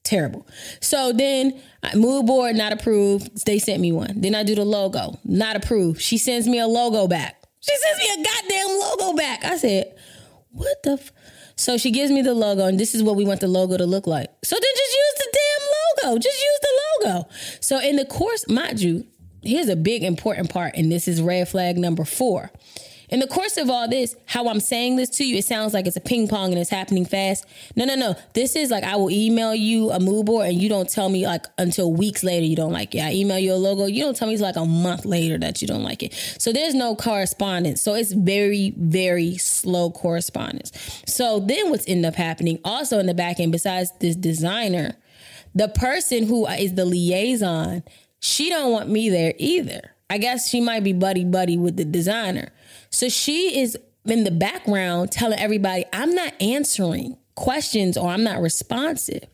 Terrible. 0.06 0.46
So 0.80 1.12
then 1.12 1.60
mood 1.96 2.26
board 2.26 2.54
not 2.54 2.72
approved. 2.72 3.44
They 3.44 3.58
sent 3.58 3.80
me 3.80 3.90
one. 3.90 4.20
Then 4.20 4.36
I 4.36 4.44
do 4.44 4.54
the 4.54 4.64
logo 4.64 5.18
not 5.24 5.56
approved. 5.56 6.00
She 6.00 6.16
sends 6.16 6.46
me 6.46 6.60
a 6.60 6.66
logo 6.68 7.08
back. 7.08 7.35
She 7.68 7.76
sends 7.76 7.98
me 7.98 8.22
a 8.22 8.24
goddamn 8.24 8.78
logo 8.78 9.16
back. 9.16 9.44
I 9.44 9.56
said, 9.56 9.96
what 10.50 10.82
the? 10.82 10.92
F-? 10.92 11.12
So 11.56 11.78
she 11.78 11.90
gives 11.90 12.10
me 12.10 12.22
the 12.22 12.34
logo, 12.34 12.66
and 12.66 12.78
this 12.78 12.94
is 12.94 13.02
what 13.02 13.16
we 13.16 13.24
want 13.24 13.40
the 13.40 13.48
logo 13.48 13.76
to 13.76 13.86
look 13.86 14.06
like. 14.06 14.30
So 14.44 14.54
then 14.54 14.72
just 14.76 14.94
use 14.94 15.14
the 15.16 15.28
damn 15.32 16.10
logo. 16.12 16.18
Just 16.18 16.38
use 16.38 16.60
the 16.60 16.80
logo. 17.08 17.28
So 17.60 17.80
in 17.80 17.96
the 17.96 18.04
course, 18.04 18.46
mind 18.48 18.80
you, 18.80 19.06
here's 19.42 19.68
a 19.68 19.76
big 19.76 20.02
important 20.04 20.50
part, 20.50 20.74
and 20.76 20.92
this 20.92 21.08
is 21.08 21.22
red 21.22 21.48
flag 21.48 21.78
number 21.78 22.04
four. 22.04 22.50
In 23.08 23.20
the 23.20 23.26
course 23.26 23.56
of 23.56 23.70
all 23.70 23.88
this, 23.88 24.16
how 24.26 24.48
I'm 24.48 24.60
saying 24.60 24.96
this 24.96 25.10
to 25.10 25.24
you, 25.24 25.36
it 25.36 25.44
sounds 25.44 25.72
like 25.72 25.86
it's 25.86 25.96
a 25.96 26.00
ping 26.00 26.26
pong 26.26 26.50
and 26.50 26.60
it's 26.60 26.70
happening 26.70 27.04
fast. 27.04 27.46
No, 27.76 27.84
no, 27.84 27.94
no. 27.94 28.16
This 28.34 28.56
is 28.56 28.70
like 28.70 28.84
I 28.84 28.96
will 28.96 29.10
email 29.10 29.54
you 29.54 29.90
a 29.90 30.00
mood 30.00 30.26
board 30.26 30.48
and 30.48 30.60
you 30.60 30.68
don't 30.68 30.88
tell 30.88 31.08
me 31.08 31.26
like 31.26 31.46
until 31.58 31.92
weeks 31.92 32.24
later 32.24 32.44
you 32.44 32.56
don't 32.56 32.72
like 32.72 32.94
it. 32.94 33.00
I 33.00 33.12
email 33.12 33.38
you 33.38 33.52
a 33.52 33.54
logo, 33.54 33.86
you 33.86 34.02
don't 34.02 34.16
tell 34.16 34.28
me 34.28 34.34
it's 34.34 34.42
like 34.42 34.56
a 34.56 34.64
month 34.64 35.04
later 35.04 35.38
that 35.38 35.62
you 35.62 35.68
don't 35.68 35.84
like 35.84 36.02
it. 36.02 36.14
So 36.38 36.52
there's 36.52 36.74
no 36.74 36.96
correspondence. 36.96 37.80
So 37.80 37.94
it's 37.94 38.12
very, 38.12 38.74
very 38.76 39.36
slow 39.36 39.90
correspondence. 39.90 40.72
So 41.06 41.40
then 41.40 41.70
what's 41.70 41.86
end 41.88 42.04
up 42.04 42.16
happening 42.16 42.58
also 42.64 42.98
in 42.98 43.06
the 43.06 43.14
back 43.14 43.38
end, 43.38 43.52
besides 43.52 43.92
this 44.00 44.16
designer, 44.16 44.96
the 45.54 45.68
person 45.68 46.26
who 46.26 46.46
is 46.46 46.74
the 46.74 46.84
liaison, 46.84 47.82
she 48.20 48.50
don't 48.50 48.72
want 48.72 48.88
me 48.88 49.08
there 49.08 49.34
either. 49.38 49.95
I 50.08 50.18
guess 50.18 50.48
she 50.48 50.60
might 50.60 50.84
be 50.84 50.92
buddy 50.92 51.24
buddy 51.24 51.56
with 51.58 51.76
the 51.76 51.84
designer. 51.84 52.52
So 52.90 53.08
she 53.08 53.60
is 53.60 53.76
in 54.04 54.24
the 54.24 54.30
background 54.30 55.10
telling 55.10 55.38
everybody, 55.38 55.84
I'm 55.92 56.14
not 56.14 56.32
answering 56.40 57.16
questions 57.34 57.96
or 57.96 58.08
I'm 58.08 58.22
not 58.22 58.40
responsive, 58.40 59.24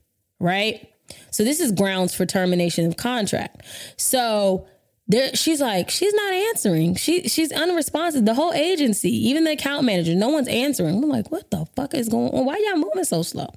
right? 0.40 0.88
So 1.30 1.44
this 1.44 1.60
is 1.60 1.72
grounds 1.72 2.14
for 2.14 2.24
termination 2.24 2.86
of 2.86 2.96
contract. 2.96 3.62
So 3.96 4.66
There, 5.08 5.34
she's 5.34 5.60
like, 5.60 5.90
she's 5.90 6.14
not 6.14 6.32
answering. 6.32 6.94
She 6.94 7.28
she's 7.28 7.52
unresponsive. 7.52 8.24
The 8.24 8.34
whole 8.34 8.52
agency, 8.54 9.10
even 9.28 9.44
the 9.44 9.52
account 9.52 9.84
manager, 9.84 10.14
no 10.14 10.28
one's 10.30 10.48
answering. 10.48 11.02
I'm 11.02 11.08
like, 11.10 11.30
what 11.30 11.50
the 11.50 11.66
fuck 11.76 11.92
is 11.92 12.08
going 12.08 12.32
on? 12.32 12.46
Why 12.46 12.56
y'all 12.66 12.78
moving 12.78 13.04
so 13.04 13.22
slow? 13.22 13.48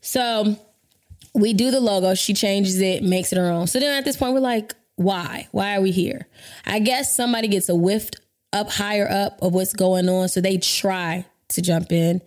So 0.00 0.56
we 1.32 1.52
do 1.54 1.70
the 1.70 1.80
logo. 1.80 2.14
She 2.14 2.34
changes 2.34 2.80
it, 2.80 3.02
makes 3.02 3.32
it 3.32 3.38
her 3.38 3.50
own. 3.50 3.66
So 3.66 3.78
then 3.78 3.96
at 3.96 4.04
this 4.04 4.16
point, 4.16 4.34
we're 4.34 4.40
like, 4.40 4.74
why? 4.98 5.48
Why 5.52 5.76
are 5.76 5.80
we 5.80 5.92
here? 5.92 6.26
I 6.66 6.80
guess 6.80 7.14
somebody 7.14 7.48
gets 7.48 7.68
a 7.68 7.74
whiff 7.74 8.10
up 8.52 8.70
higher 8.70 9.08
up 9.08 9.38
of 9.40 9.54
what's 9.54 9.72
going 9.72 10.08
on. 10.08 10.28
So 10.28 10.40
they 10.40 10.58
try 10.58 11.24
to 11.50 11.62
jump 11.62 11.92
in. 11.92 12.20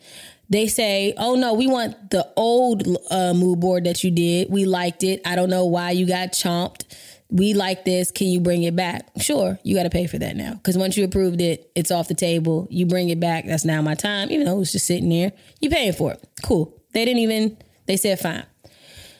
They 0.49 0.67
say, 0.67 1.13
oh 1.17 1.35
no, 1.35 1.53
we 1.53 1.67
want 1.67 2.11
the 2.11 2.27
old 2.35 2.83
uh, 3.09 3.33
mood 3.33 3.59
board 3.59 3.85
that 3.85 4.03
you 4.03 4.11
did. 4.11 4.49
We 4.49 4.65
liked 4.65 5.03
it. 5.03 5.21
I 5.25 5.35
don't 5.35 5.49
know 5.49 5.65
why 5.65 5.91
you 5.91 6.05
got 6.05 6.29
chomped. 6.33 6.83
We 7.29 7.53
like 7.53 7.85
this. 7.85 8.11
Can 8.11 8.27
you 8.27 8.41
bring 8.41 8.63
it 8.63 8.75
back? 8.75 9.09
Sure, 9.17 9.57
you 9.63 9.75
got 9.75 9.83
to 9.83 9.89
pay 9.89 10.07
for 10.07 10.17
that 10.17 10.35
now. 10.35 10.53
Because 10.55 10.77
once 10.77 10.97
you 10.97 11.05
approved 11.05 11.39
it, 11.39 11.71
it's 11.75 11.91
off 11.91 12.09
the 12.09 12.13
table. 12.13 12.67
You 12.69 12.85
bring 12.85 13.09
it 13.09 13.19
back. 13.19 13.45
That's 13.45 13.63
now 13.63 13.81
my 13.81 13.95
time. 13.95 14.31
Even 14.31 14.45
though 14.45 14.59
it's 14.59 14.73
just 14.73 14.85
sitting 14.85 15.09
there, 15.09 15.31
you 15.61 15.69
paying 15.69 15.93
for 15.93 16.11
it. 16.11 16.27
Cool. 16.43 16.77
They 16.93 17.05
didn't 17.05 17.19
even, 17.19 17.57
they 17.85 17.95
said 17.95 18.19
fine. 18.19 18.45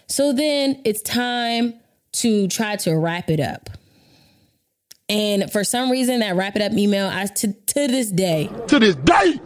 So 0.07 0.33
then 0.33 0.81
it's 0.83 1.01
time 1.01 1.80
to 2.13 2.47
try 2.47 2.75
to 2.77 2.97
wrap 2.97 3.29
it 3.29 3.39
up. 3.39 3.69
And 5.09 5.51
for 5.51 5.63
some 5.63 5.91
reason, 5.91 6.19
that 6.19 6.35
wrap 6.35 6.55
it 6.55 6.61
up 6.61 6.71
email, 6.71 7.09
I 7.11 7.25
to, 7.25 7.51
to 7.53 7.87
this 7.87 8.11
day, 8.11 8.49
to 8.67 8.79
this 8.79 8.95
day, 8.95 9.39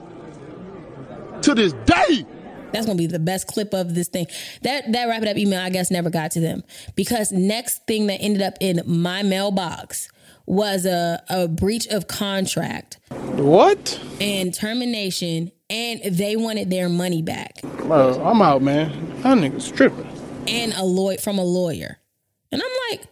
to 1.41 1.55
this 1.55 1.73
day. 1.73 2.25
That's 2.71 2.85
gonna 2.85 2.97
be 2.97 3.07
the 3.07 3.19
best 3.19 3.47
clip 3.47 3.73
of 3.73 3.95
this 3.95 4.09
thing. 4.09 4.27
That 4.63 4.91
that 4.91 5.05
wrap 5.07 5.21
it 5.21 5.27
up 5.27 5.37
email, 5.37 5.61
I 5.61 5.69
guess, 5.69 5.89
never 5.89 6.09
got 6.09 6.31
to 6.31 6.39
them 6.39 6.63
because 6.95 7.31
next 7.31 7.87
thing 7.87 8.07
that 8.07 8.17
ended 8.21 8.41
up 8.41 8.55
in 8.59 8.81
my 8.85 9.23
mailbox 9.23 10.09
was 10.45 10.85
a, 10.85 11.23
a 11.29 11.47
breach 11.47 11.87
of 11.87 12.07
contract. 12.07 12.99
What? 13.09 13.99
And 14.21 14.53
termination, 14.53 15.51
and 15.69 16.01
they 16.03 16.35
wanted 16.35 16.69
their 16.69 16.89
money 16.89 17.21
back. 17.21 17.61
Bro, 17.61 18.23
I'm 18.23 18.41
out, 18.41 18.61
man. 18.61 19.21
That 19.21 19.37
nigga's 19.37 19.71
tripping. 19.71 20.07
And 20.47 20.73
a 20.73 20.83
lawyer 20.83 21.17
from 21.17 21.39
a 21.39 21.43
lawyer. 21.43 21.97
And 22.51 22.61
I'm 22.61 22.71
like, 22.91 23.07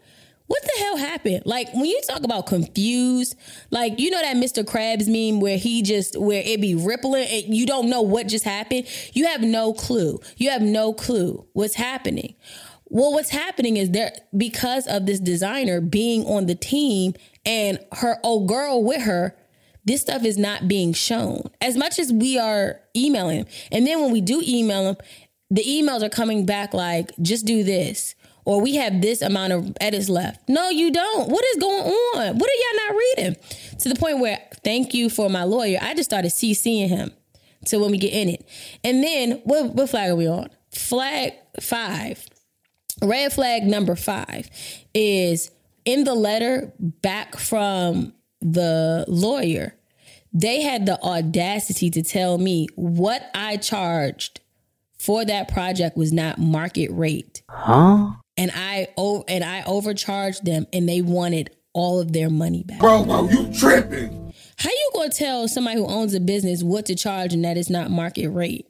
what 0.48 0.62
the 0.62 0.84
hell 0.84 0.98
happened? 0.98 1.44
Like 1.46 1.74
when 1.74 1.86
you 1.86 2.00
talk 2.08 2.24
about 2.24 2.46
confused, 2.46 3.36
like 3.72 4.00
you 4.00 4.12
know 4.12 4.22
that 4.22 4.36
Mr. 4.36 4.64
Krabs 4.64 5.08
meme 5.08 5.40
where 5.40 5.58
he 5.58 5.82
just 5.82 6.20
where 6.20 6.44
it 6.46 6.62
be 6.62 6.76
rippling 6.76 7.28
and 7.30 7.56
you 7.56 7.66
don't 7.66 7.90
know 7.90 8.02
what 8.02 8.28
just 8.28 8.46
happened. 8.46 8.88
You 9.14 9.26
have 9.28 9.42
no 9.42 9.74
clue. 9.74 10.20
You 10.38 10.50
have 10.50 10.62
no 10.62 10.94
clue 10.94 11.46
what's 11.54 11.76
happening. 11.76 12.36
Well, 12.86 13.14
what's 13.14 13.30
happening 13.30 13.78
is 13.78 13.90
there 13.92 14.12
because 14.38 14.86
of 14.86 15.08
this 15.08 15.20
designer 15.20 15.82
being 15.82 16.26
on 16.26 16.46
the 16.46 16.56
team 16.56 17.16
and 17.46 17.80
her 17.94 18.18
old 18.24 18.48
girl 18.48 18.84
with 18.84 19.02
her. 19.02 19.36
This 19.86 20.02
stuff 20.02 20.24
is 20.24 20.38
not 20.38 20.68
being 20.68 20.94
shown 20.94 21.50
as 21.60 21.76
much 21.76 22.00
as 22.00 22.14
we 22.14 22.38
are 22.38 22.80
emailing. 22.96 23.48
And 23.72 23.86
then 23.86 24.02
when 24.02 24.12
we 24.12 24.22
do 24.22 24.42
email 24.46 24.86
them, 24.86 24.98
the 25.50 25.64
emails 25.64 26.04
are 26.04 26.10
coming 26.10 26.46
back 26.46 26.74
like, 26.74 27.12
just 27.22 27.46
do 27.46 27.64
this 27.64 28.16
or 28.46 28.62
we 28.62 28.76
have 28.76 29.02
this 29.02 29.22
amount 29.22 29.54
of 29.54 29.76
edits 29.80 30.10
left. 30.10 30.48
No, 30.50 30.70
you 30.70 30.92
don't. 30.92 31.30
What 31.30 31.44
is 31.46 31.62
going 31.62 31.84
on? 31.84 32.38
What 32.38 32.50
are 32.50 32.54
y'all 32.54 32.88
not 32.88 32.96
reading? 32.96 33.36
To 33.80 33.90
the 33.90 33.96
point 33.96 34.20
where, 34.20 34.40
thank 34.64 34.94
you 34.94 35.10
for 35.10 35.30
my 35.30 35.44
lawyer. 35.44 35.80
I 35.82 35.94
just 35.94 36.10
started 36.10 36.32
CCing 36.32 36.88
him 36.90 37.12
to 37.66 37.78
when 37.78 37.92
we 37.92 37.98
get 37.98 38.14
in 38.14 38.30
it. 38.30 38.48
And 38.84 39.04
then, 39.04 39.42
what, 39.44 39.74
what 39.74 39.90
flag 39.90 40.12
are 40.12 40.16
we 40.16 40.28
on? 40.28 40.50
Flag 40.72 41.34
five. 41.62 42.28
Red 43.02 43.34
flag 43.34 43.64
number 43.64 43.96
five 43.96 44.50
is 44.94 45.52
in 45.86 46.04
the 46.04 46.14
letter 46.14 46.74
back 46.80 47.38
from 47.38 48.14
the 48.42 49.06
lawyer. 49.08 49.76
They 50.32 50.62
had 50.62 50.86
the 50.86 51.02
audacity 51.02 51.90
to 51.92 52.02
tell 52.02 52.38
me 52.38 52.68
what 52.76 53.30
I 53.36 53.58
charged 53.58 54.42
for 54.98 55.26
that 55.26 55.48
project 55.48 55.98
was 55.98 56.14
not 56.14 56.40
market 56.40 56.90
rate. 56.92 57.44
Huh? 57.50 58.14
And 58.38 58.52
I 58.54 58.88
oh 58.98 59.24
and 59.28 59.44
I 59.44 59.64
overcharged 59.64 60.46
them 60.46 60.68
and 60.74 60.88
they 60.88 61.02
wanted 61.02 61.52
all 61.74 62.00
of 62.00 62.14
their 62.14 62.30
money 62.30 62.64
back. 62.64 62.80
Bro, 62.80 63.06
bro, 63.06 63.30
you 63.30 63.52
tripping. 63.54 64.34
How 64.58 64.70
you 64.70 64.92
gonna 64.94 65.10
tell 65.10 65.48
somebody 65.48 65.78
who 65.78 65.88
owns 65.88 66.14
a 66.14 66.20
business 66.20 66.64
what 66.64 66.86
to 66.88 66.96
charge 66.96 67.34
and 67.34 67.44
that 67.46 67.58
it's 67.58 67.70
not 67.70 67.92
market 67.92 68.30
rate? 68.30 68.68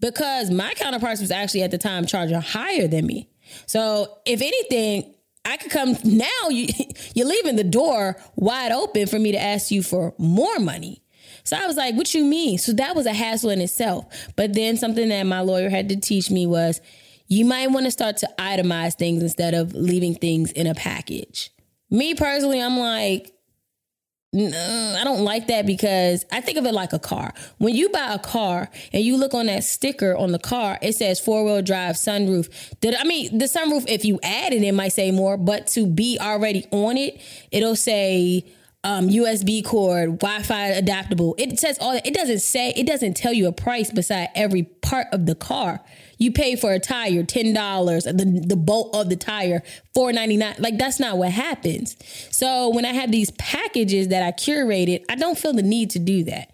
Because 0.00 0.50
my 0.50 0.74
counterparts 0.74 1.20
was 1.20 1.30
actually 1.30 1.62
at 1.62 1.70
the 1.70 1.78
time 1.78 2.06
charging 2.06 2.40
higher 2.40 2.86
than 2.86 3.06
me. 3.06 3.28
So 3.66 4.18
if 4.24 4.40
anything, 4.42 5.14
I 5.44 5.56
could 5.56 5.70
come 5.70 5.96
now. 6.04 6.48
You 6.50 6.66
you're 7.14 7.26
leaving 7.26 7.56
the 7.56 7.64
door 7.64 8.16
wide 8.36 8.72
open 8.72 9.06
for 9.06 9.18
me 9.18 9.32
to 9.32 9.40
ask 9.40 9.70
you 9.70 9.82
for 9.82 10.14
more 10.18 10.58
money. 10.58 11.02
So 11.44 11.56
I 11.56 11.66
was 11.66 11.76
like, 11.76 11.94
"What 11.94 12.12
you 12.14 12.24
mean?" 12.24 12.58
So 12.58 12.72
that 12.72 12.96
was 12.96 13.06
a 13.06 13.12
hassle 13.12 13.50
in 13.50 13.60
itself. 13.60 14.06
But 14.34 14.54
then 14.54 14.76
something 14.76 15.08
that 15.08 15.22
my 15.24 15.40
lawyer 15.40 15.70
had 15.70 15.88
to 15.90 15.96
teach 15.96 16.30
me 16.30 16.46
was 16.46 16.80
you 17.28 17.44
might 17.44 17.70
want 17.70 17.86
to 17.86 17.90
start 17.90 18.18
to 18.18 18.28
itemize 18.38 18.94
things 18.94 19.22
instead 19.22 19.54
of 19.54 19.74
leaving 19.74 20.14
things 20.14 20.52
in 20.52 20.66
a 20.66 20.74
package. 20.74 21.50
Me 21.90 22.14
personally, 22.14 22.60
I'm 22.60 22.78
like, 22.78 23.32
I 24.34 25.00
don't 25.04 25.22
like 25.22 25.46
that 25.46 25.66
because 25.66 26.26
I 26.30 26.40
think 26.40 26.58
of 26.58 26.66
it 26.66 26.72
like 26.72 26.92
a 26.92 26.98
car. 26.98 27.32
When 27.58 27.74
you 27.74 27.88
buy 27.88 28.12
a 28.12 28.18
car 28.18 28.68
and 28.92 29.02
you 29.02 29.16
look 29.16 29.34
on 29.34 29.46
that 29.46 29.64
sticker 29.64 30.14
on 30.14 30.32
the 30.32 30.38
car, 30.38 30.78
it 30.82 30.94
says 30.94 31.20
four 31.20 31.44
wheel 31.44 31.62
drive 31.62 31.96
sunroof. 31.96 32.48
I 32.84 33.04
mean 33.04 33.38
the 33.38 33.46
sunroof? 33.46 33.84
If 33.88 34.04
you 34.04 34.18
add 34.22 34.52
it, 34.52 34.62
it 34.62 34.72
might 34.72 34.92
say 34.92 35.10
more, 35.10 35.36
but 35.36 35.68
to 35.68 35.86
be 35.86 36.18
already 36.20 36.66
on 36.70 36.98
it, 36.98 37.20
it'll 37.50 37.76
say 37.76 38.44
um, 38.84 39.08
USB 39.08 39.64
cord, 39.64 40.20
Wi-Fi 40.20 40.68
adaptable. 40.68 41.34
It 41.38 41.58
says 41.58 41.78
all 41.80 41.92
that. 41.92 42.06
It 42.06 42.14
doesn't 42.14 42.40
say. 42.40 42.72
It 42.76 42.86
doesn't 42.86 43.14
tell 43.16 43.32
you 43.32 43.48
a 43.48 43.52
price 43.52 43.90
beside 43.90 44.28
every 44.34 44.64
part 44.64 45.06
of 45.12 45.26
the 45.26 45.34
car. 45.34 45.80
You 46.18 46.32
pay 46.32 46.56
for 46.56 46.72
a 46.72 46.78
tire 46.78 47.22
ten 47.24 47.52
dollars, 47.52 48.04
the 48.04 48.42
the 48.46 48.56
bolt 48.56 48.94
of 48.94 49.08
the 49.08 49.16
tire 49.16 49.62
four 49.94 50.12
ninety 50.12 50.36
nine. 50.36 50.54
Like 50.58 50.78
that's 50.78 50.98
not 50.98 51.18
what 51.18 51.30
happens. 51.30 51.96
So 52.30 52.70
when 52.70 52.84
I 52.84 52.92
have 52.92 53.12
these 53.12 53.30
packages 53.32 54.08
that 54.08 54.22
I 54.22 54.32
curated, 54.32 55.04
I 55.08 55.16
don't 55.16 55.38
feel 55.38 55.52
the 55.52 55.62
need 55.62 55.90
to 55.90 55.98
do 55.98 56.24
that. 56.24 56.52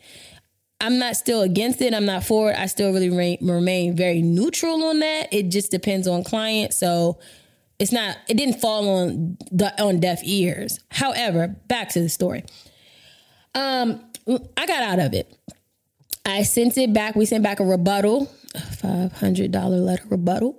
I'm 0.81 0.99
not 0.99 1.17
still 1.17 1.43
against 1.43 1.81
it. 1.81 1.95
I'm 1.95 2.07
not 2.07 2.25
for 2.25 2.51
it. 2.51 2.59
I 2.59 2.67
still 2.67 2.93
really 2.93 3.09
remain, 3.09 3.39
remain 3.41 3.97
very 3.97 4.21
neutral 4.21 4.83
on 4.85 4.99
that. 4.99 5.29
It 5.33 5.45
just 5.45 5.71
depends 5.71 6.09
on 6.09 6.25
client. 6.25 6.75
So 6.75 7.21
it's 7.79 7.93
not. 7.93 8.17
It 8.29 8.37
didn't 8.37 8.61
fall 8.61 8.89
on 8.89 9.39
the 9.53 9.81
on 9.81 10.01
deaf 10.01 10.21
ears. 10.25 10.81
However, 10.91 11.55
back 11.69 11.91
to 11.91 12.01
the 12.01 12.09
story. 12.09 12.45
Um, 13.55 14.05
I 14.57 14.67
got 14.67 14.83
out 14.83 14.99
of 14.99 15.15
it. 15.15 15.33
I 16.27 16.43
sent 16.43 16.77
it 16.79 16.93
back. 16.93 17.15
We 17.15 17.27
sent 17.27 17.45
back 17.45 17.61
a 17.61 17.65
rebuttal 17.65 18.29
$500 18.55 19.85
letter 19.85 20.05
rebuttal. 20.09 20.59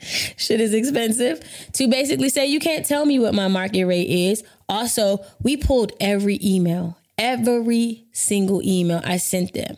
Shit 0.00 0.60
is 0.60 0.74
expensive. 0.74 1.40
To 1.74 1.88
basically 1.88 2.28
say, 2.28 2.46
you 2.46 2.60
can't 2.60 2.84
tell 2.84 3.04
me 3.06 3.18
what 3.18 3.34
my 3.34 3.48
market 3.48 3.84
rate 3.84 4.08
is. 4.08 4.42
Also, 4.68 5.24
we 5.42 5.56
pulled 5.56 5.92
every 6.00 6.38
email, 6.42 6.98
every 7.18 8.06
single 8.12 8.62
email 8.62 9.00
I 9.04 9.18
sent 9.18 9.52
them. 9.54 9.76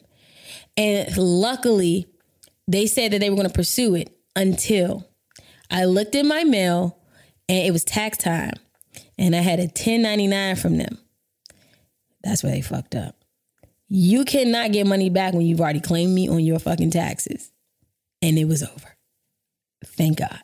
And 0.77 1.15
luckily, 1.17 2.07
they 2.67 2.87
said 2.87 3.13
that 3.13 3.19
they 3.19 3.29
were 3.31 3.37
going 3.37 3.49
to 3.49 3.55
pursue 3.55 3.95
it 3.95 4.17
until 4.35 5.09
I 5.71 5.85
looked 5.85 6.15
in 6.15 6.27
my 6.27 6.45
mail 6.45 6.99
and 7.49 7.67
it 7.67 7.73
was 7.73 7.85
tax 7.85 8.19
time. 8.19 8.55
And 9.19 9.37
I 9.37 9.41
had 9.41 9.59
a 9.59 9.65
1099 9.65 10.57
from 10.57 10.79
them. 10.79 10.99
That's 12.25 12.43
where 12.43 12.53
they 12.53 12.63
fucked 12.63 12.95
up. 12.95 13.22
You 13.95 14.25
cannot 14.25 14.73
get 14.73 14.87
money 14.87 15.11
back 15.11 15.35
when 15.35 15.45
you've 15.45 15.61
already 15.61 15.81
claimed 15.81 16.15
me 16.15 16.27
on 16.27 16.41
your 16.41 16.59
fucking 16.59 16.93
taxes. 16.93 17.53
And 18.23 18.39
it 18.39 18.47
was 18.47 18.63
over. 18.63 18.97
Thank 19.85 20.21
God. 20.21 20.41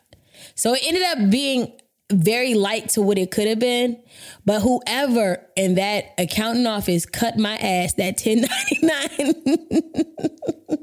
So 0.53 0.75
it 0.75 0.81
ended 0.85 1.01
up 1.01 1.31
being 1.31 1.73
very 2.11 2.53
light 2.53 2.89
to 2.89 3.01
what 3.01 3.17
it 3.17 3.31
could 3.31 3.47
have 3.47 3.57
been. 3.57 3.99
But 4.45 4.61
whoever 4.61 5.43
in 5.55 5.73
that 5.75 6.13
accounting 6.19 6.67
office 6.67 7.07
cut 7.07 7.39
my 7.39 7.55
ass 7.55 7.93
that 7.93 8.21
1099 8.23 10.75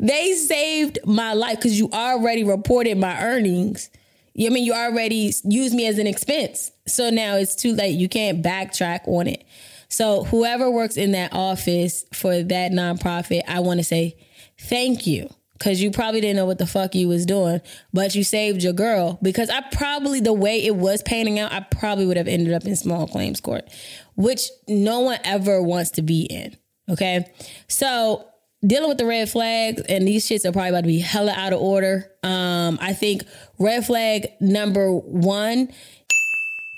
they 0.00 0.32
saved 0.32 0.98
my 1.04 1.34
life 1.34 1.58
because 1.58 1.78
you 1.78 1.88
already 1.92 2.42
reported 2.42 2.98
my 2.98 3.22
earnings. 3.22 3.90
I 4.36 4.48
mean, 4.48 4.64
you 4.64 4.72
already 4.72 5.32
used 5.44 5.76
me 5.76 5.86
as 5.86 5.98
an 5.98 6.08
expense. 6.08 6.72
So 6.88 7.10
now 7.10 7.36
it's 7.36 7.54
too 7.54 7.74
late. 7.74 7.96
You 7.96 8.08
can't 8.08 8.42
backtrack 8.42 9.06
on 9.06 9.28
it. 9.28 9.44
So 9.90 10.24
whoever 10.24 10.70
works 10.70 10.96
in 10.96 11.12
that 11.12 11.32
office 11.34 12.04
for 12.14 12.42
that 12.42 12.72
nonprofit, 12.72 13.42
I 13.46 13.60
want 13.60 13.80
to 13.80 13.84
say 13.84 14.16
thank 14.58 15.06
you 15.06 15.28
because 15.60 15.82
you 15.82 15.90
probably 15.90 16.22
didn't 16.22 16.36
know 16.36 16.46
what 16.46 16.58
the 16.58 16.66
fuck 16.66 16.94
you 16.94 17.06
was 17.06 17.26
doing, 17.26 17.60
but 17.92 18.14
you 18.14 18.24
saved 18.24 18.62
your 18.62 18.72
girl. 18.72 19.18
Because 19.20 19.50
I 19.50 19.60
probably 19.72 20.20
the 20.20 20.32
way 20.32 20.64
it 20.64 20.76
was 20.76 21.02
panning 21.02 21.38
out, 21.38 21.52
I 21.52 21.60
probably 21.60 22.06
would 22.06 22.16
have 22.16 22.28
ended 22.28 22.54
up 22.54 22.64
in 22.64 22.76
small 22.76 23.06
claims 23.06 23.40
court, 23.40 23.68
which 24.16 24.48
no 24.66 25.00
one 25.00 25.18
ever 25.22 25.62
wants 25.62 25.90
to 25.92 26.02
be 26.02 26.22
in. 26.22 26.56
Okay, 26.88 27.26
so 27.68 28.26
dealing 28.66 28.88
with 28.88 28.98
the 28.98 29.06
red 29.06 29.28
flags, 29.28 29.82
and 29.82 30.08
these 30.08 30.26
shits 30.26 30.44
are 30.44 30.52
probably 30.52 30.70
about 30.70 30.80
to 30.82 30.86
be 30.86 30.98
hella 30.98 31.32
out 31.32 31.52
of 31.52 31.60
order. 31.60 32.10
Um, 32.22 32.78
I 32.80 32.94
think 32.94 33.24
red 33.58 33.84
flag 33.84 34.28
number 34.40 34.90
one 34.92 35.68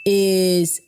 is 0.04 0.80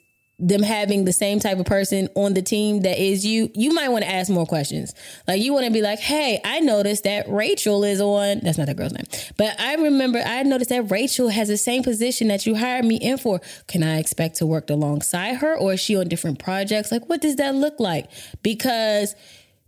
them 0.48 0.62
having 0.62 1.04
the 1.04 1.12
same 1.12 1.40
type 1.40 1.58
of 1.58 1.64
person 1.64 2.08
on 2.14 2.34
the 2.34 2.42
team 2.42 2.82
that 2.82 2.98
is 2.98 3.24
you, 3.24 3.50
you 3.54 3.72
might 3.72 3.88
want 3.88 4.04
to 4.04 4.10
ask 4.10 4.30
more 4.30 4.46
questions. 4.46 4.94
Like 5.26 5.40
you 5.40 5.52
want 5.54 5.66
to 5.66 5.72
be 5.72 5.80
like, 5.80 5.98
hey, 5.98 6.40
I 6.44 6.60
noticed 6.60 7.04
that 7.04 7.28
Rachel 7.28 7.82
is 7.82 8.00
on. 8.00 8.40
That's 8.42 8.58
not 8.58 8.66
that 8.66 8.76
girl's 8.76 8.92
name, 8.92 9.06
but 9.38 9.58
I 9.58 9.74
remember 9.76 10.18
I 10.18 10.42
noticed 10.42 10.70
that 10.70 10.90
Rachel 10.90 11.28
has 11.28 11.48
the 11.48 11.56
same 11.56 11.82
position 11.82 12.28
that 12.28 12.46
you 12.46 12.54
hired 12.54 12.84
me 12.84 12.96
in 12.96 13.16
for. 13.16 13.40
Can 13.68 13.82
I 13.82 13.98
expect 13.98 14.36
to 14.36 14.46
work 14.46 14.68
alongside 14.68 15.36
her, 15.36 15.56
or 15.56 15.72
is 15.72 15.80
she 15.80 15.96
on 15.96 16.08
different 16.08 16.38
projects? 16.38 16.92
Like, 16.92 17.08
what 17.08 17.22
does 17.22 17.36
that 17.36 17.54
look 17.54 17.80
like? 17.80 18.10
Because 18.42 19.14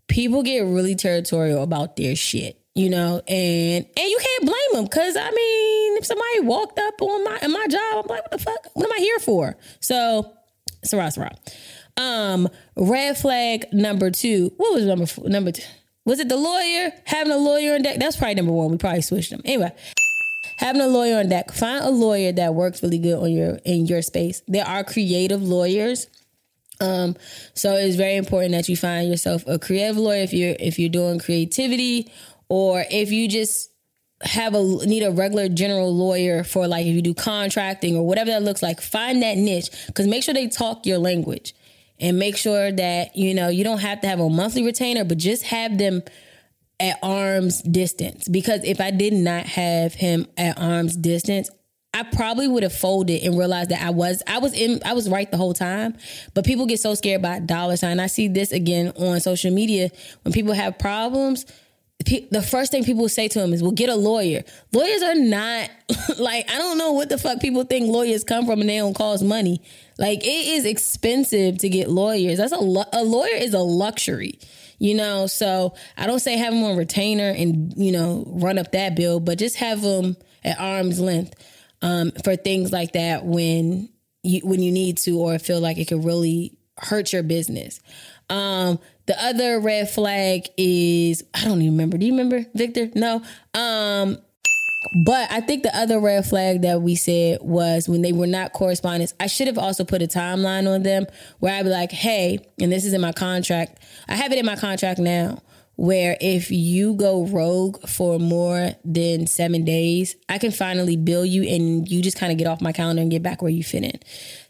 people 0.08 0.42
get 0.42 0.60
really 0.60 0.94
territorial 0.94 1.62
about 1.62 1.96
their 1.96 2.14
shit 2.14 2.60
you 2.76 2.90
know, 2.90 3.22
and 3.26 3.86
and 3.86 4.10
you 4.10 4.18
can't 4.20 4.44
blame 4.44 4.72
them 4.74 4.84
because 4.84 5.16
I 5.16 5.30
mean, 5.30 5.96
if 5.96 6.04
somebody 6.04 6.40
walked 6.40 6.78
up 6.78 7.00
on 7.00 7.24
my 7.24 7.38
in 7.40 7.50
my 7.50 7.66
job, 7.68 8.04
I'm 8.04 8.06
like, 8.06 8.22
what 8.22 8.30
the 8.30 8.38
fuck? 8.38 8.66
What 8.74 8.84
am 8.84 8.92
I 8.92 8.98
here 8.98 9.18
for? 9.18 9.56
So 9.80 10.35
Sarah, 10.86 11.10
Sarah. 11.10 11.36
Um, 11.96 12.48
red 12.76 13.16
flag 13.16 13.66
number 13.72 14.10
two. 14.10 14.52
What 14.56 14.74
was 14.74 14.84
number 14.84 15.06
four, 15.06 15.28
number 15.28 15.52
two? 15.52 15.62
Was 16.04 16.20
it 16.20 16.28
the 16.28 16.36
lawyer? 16.36 16.92
Having 17.04 17.32
a 17.32 17.38
lawyer 17.38 17.74
on 17.74 17.82
deck? 17.82 17.98
That's 17.98 18.16
probably 18.16 18.36
number 18.36 18.52
one. 18.52 18.70
We 18.70 18.78
probably 18.78 19.02
switched 19.02 19.30
them. 19.30 19.40
Anyway, 19.44 19.72
having 20.58 20.80
a 20.80 20.86
lawyer 20.86 21.18
on 21.18 21.28
deck. 21.28 21.52
Find 21.52 21.84
a 21.84 21.90
lawyer 21.90 22.32
that 22.32 22.54
works 22.54 22.82
really 22.82 22.98
good 22.98 23.18
on 23.18 23.32
your 23.32 23.58
in 23.64 23.86
your 23.86 24.02
space. 24.02 24.42
There 24.46 24.66
are 24.66 24.84
creative 24.84 25.42
lawyers. 25.42 26.06
Um, 26.80 27.16
so 27.54 27.74
it's 27.74 27.96
very 27.96 28.16
important 28.16 28.52
that 28.52 28.68
you 28.68 28.76
find 28.76 29.08
yourself 29.08 29.44
a 29.46 29.58
creative 29.58 29.96
lawyer 29.96 30.22
if 30.22 30.32
you're 30.32 30.56
if 30.60 30.78
you're 30.78 30.90
doing 30.90 31.18
creativity 31.18 32.10
or 32.48 32.84
if 32.90 33.10
you 33.10 33.28
just 33.28 33.70
have 34.22 34.54
a 34.54 34.62
need 34.86 35.02
a 35.02 35.10
regular 35.10 35.48
general 35.48 35.94
lawyer 35.94 36.42
for 36.42 36.66
like 36.66 36.86
if 36.86 36.94
you 36.94 37.02
do 37.02 37.12
contracting 37.12 37.96
or 37.96 38.06
whatever 38.06 38.30
that 38.30 38.42
looks 38.42 38.62
like 38.62 38.80
find 38.80 39.22
that 39.22 39.36
niche 39.36 39.68
because 39.88 40.06
make 40.06 40.22
sure 40.22 40.32
they 40.32 40.48
talk 40.48 40.86
your 40.86 40.98
language 40.98 41.54
and 42.00 42.18
make 42.18 42.36
sure 42.36 42.72
that 42.72 43.14
you 43.14 43.34
know 43.34 43.48
you 43.48 43.62
don't 43.62 43.80
have 43.80 44.00
to 44.00 44.06
have 44.06 44.18
a 44.18 44.28
monthly 44.28 44.64
retainer 44.64 45.04
but 45.04 45.18
just 45.18 45.42
have 45.42 45.76
them 45.76 46.02
at 46.80 46.98
arm's 47.02 47.60
distance 47.62 48.26
because 48.28 48.64
if 48.64 48.80
i 48.80 48.90
did 48.90 49.12
not 49.12 49.44
have 49.44 49.92
him 49.92 50.26
at 50.38 50.58
arm's 50.58 50.96
distance 50.96 51.50
I 51.94 52.02
probably 52.02 52.46
would 52.46 52.62
have 52.62 52.74
folded 52.74 53.22
and 53.22 53.38
realized 53.38 53.70
that 53.70 53.80
I 53.80 53.88
was 53.88 54.22
I 54.26 54.36
was 54.36 54.52
in 54.52 54.82
I 54.84 54.92
was 54.92 55.08
right 55.08 55.30
the 55.30 55.38
whole 55.38 55.54
time. 55.54 55.96
But 56.34 56.44
people 56.44 56.66
get 56.66 56.78
so 56.78 56.94
scared 56.94 57.22
by 57.22 57.38
dollar 57.38 57.78
sign. 57.78 58.00
I 58.00 58.06
see 58.06 58.28
this 58.28 58.52
again 58.52 58.92
on 58.98 59.18
social 59.20 59.50
media 59.50 59.90
when 60.20 60.34
people 60.34 60.52
have 60.52 60.78
problems 60.78 61.46
the 62.04 62.46
first 62.48 62.70
thing 62.70 62.84
people 62.84 63.08
say 63.08 63.26
to 63.28 63.42
him 63.42 63.52
is, 63.52 63.62
"Well, 63.62 63.72
get 63.72 63.88
a 63.88 63.96
lawyer." 63.96 64.44
Lawyers 64.72 65.02
are 65.02 65.14
not 65.14 65.70
like 66.18 66.50
I 66.50 66.58
don't 66.58 66.78
know 66.78 66.92
what 66.92 67.08
the 67.08 67.18
fuck 67.18 67.40
people 67.40 67.64
think 67.64 67.88
lawyers 67.88 68.22
come 68.22 68.46
from, 68.46 68.60
and 68.60 68.68
they 68.68 68.78
don't 68.78 68.94
cost 68.94 69.24
money. 69.24 69.62
Like 69.98 70.24
it 70.24 70.46
is 70.48 70.64
expensive 70.64 71.58
to 71.58 71.68
get 71.68 71.90
lawyers. 71.90 72.38
That's 72.38 72.52
a 72.52 72.84
a 72.92 73.02
lawyer 73.02 73.34
is 73.34 73.54
a 73.54 73.60
luxury, 73.60 74.38
you 74.78 74.94
know. 74.94 75.26
So 75.26 75.74
I 75.96 76.06
don't 76.06 76.20
say 76.20 76.36
have 76.36 76.52
them 76.52 76.62
on 76.64 76.76
retainer 76.76 77.30
and 77.30 77.72
you 77.76 77.92
know 77.92 78.24
run 78.26 78.58
up 78.58 78.72
that 78.72 78.94
bill, 78.94 79.18
but 79.18 79.38
just 79.38 79.56
have 79.56 79.80
them 79.82 80.16
at 80.44 80.60
arm's 80.60 81.00
length 81.00 81.34
um, 81.82 82.12
for 82.24 82.36
things 82.36 82.72
like 82.72 82.92
that 82.92 83.24
when 83.24 83.88
you 84.22 84.40
when 84.44 84.62
you 84.62 84.70
need 84.70 84.98
to 84.98 85.18
or 85.18 85.38
feel 85.38 85.60
like 85.60 85.78
it 85.78 85.86
could 85.86 86.04
really 86.04 86.56
hurt 86.78 87.12
your 87.12 87.22
business. 87.22 87.80
Um, 88.28 88.78
the 89.06 89.22
other 89.22 89.60
red 89.60 89.88
flag 89.88 90.48
is 90.56 91.24
I 91.34 91.44
don't 91.44 91.62
even 91.62 91.72
remember. 91.74 91.98
Do 91.98 92.06
you 92.06 92.12
remember, 92.12 92.46
Victor? 92.54 92.90
No. 92.94 93.22
Um, 93.54 94.18
but 95.04 95.30
I 95.32 95.40
think 95.40 95.62
the 95.62 95.76
other 95.76 95.98
red 95.98 96.26
flag 96.26 96.62
that 96.62 96.82
we 96.82 96.94
said 96.94 97.38
was 97.40 97.88
when 97.88 98.02
they 98.02 98.12
were 98.12 98.26
not 98.26 98.52
correspondents. 98.52 99.14
I 99.18 99.26
should 99.26 99.46
have 99.46 99.58
also 99.58 99.84
put 99.84 100.02
a 100.02 100.06
timeline 100.06 100.72
on 100.72 100.82
them 100.82 101.06
where 101.40 101.54
I'd 101.54 101.64
be 101.64 101.70
like, 101.70 101.90
hey, 101.90 102.38
and 102.60 102.70
this 102.70 102.84
is 102.84 102.92
in 102.92 103.00
my 103.00 103.12
contract. 103.12 103.82
I 104.08 104.14
have 104.14 104.32
it 104.32 104.38
in 104.38 104.46
my 104.46 104.56
contract 104.56 105.00
now 105.00 105.42
where 105.76 106.16
if 106.20 106.50
you 106.50 106.94
go 106.94 107.26
rogue 107.26 107.86
for 107.86 108.18
more 108.18 108.72
than 108.84 109.26
seven 109.26 109.64
days, 109.64 110.16
I 110.28 110.38
can 110.38 110.50
finally 110.50 110.96
bill 110.96 111.24
you 111.24 111.42
and 111.42 111.88
you 111.88 112.02
just 112.02 112.18
kind 112.18 112.32
of 112.32 112.38
get 112.38 112.46
off 112.46 112.60
my 112.60 112.72
calendar 112.72 113.02
and 113.02 113.10
get 113.10 113.22
back 113.22 113.42
where 113.42 113.50
you 113.50 113.62
fit 113.62 113.84
in. 113.84 114.00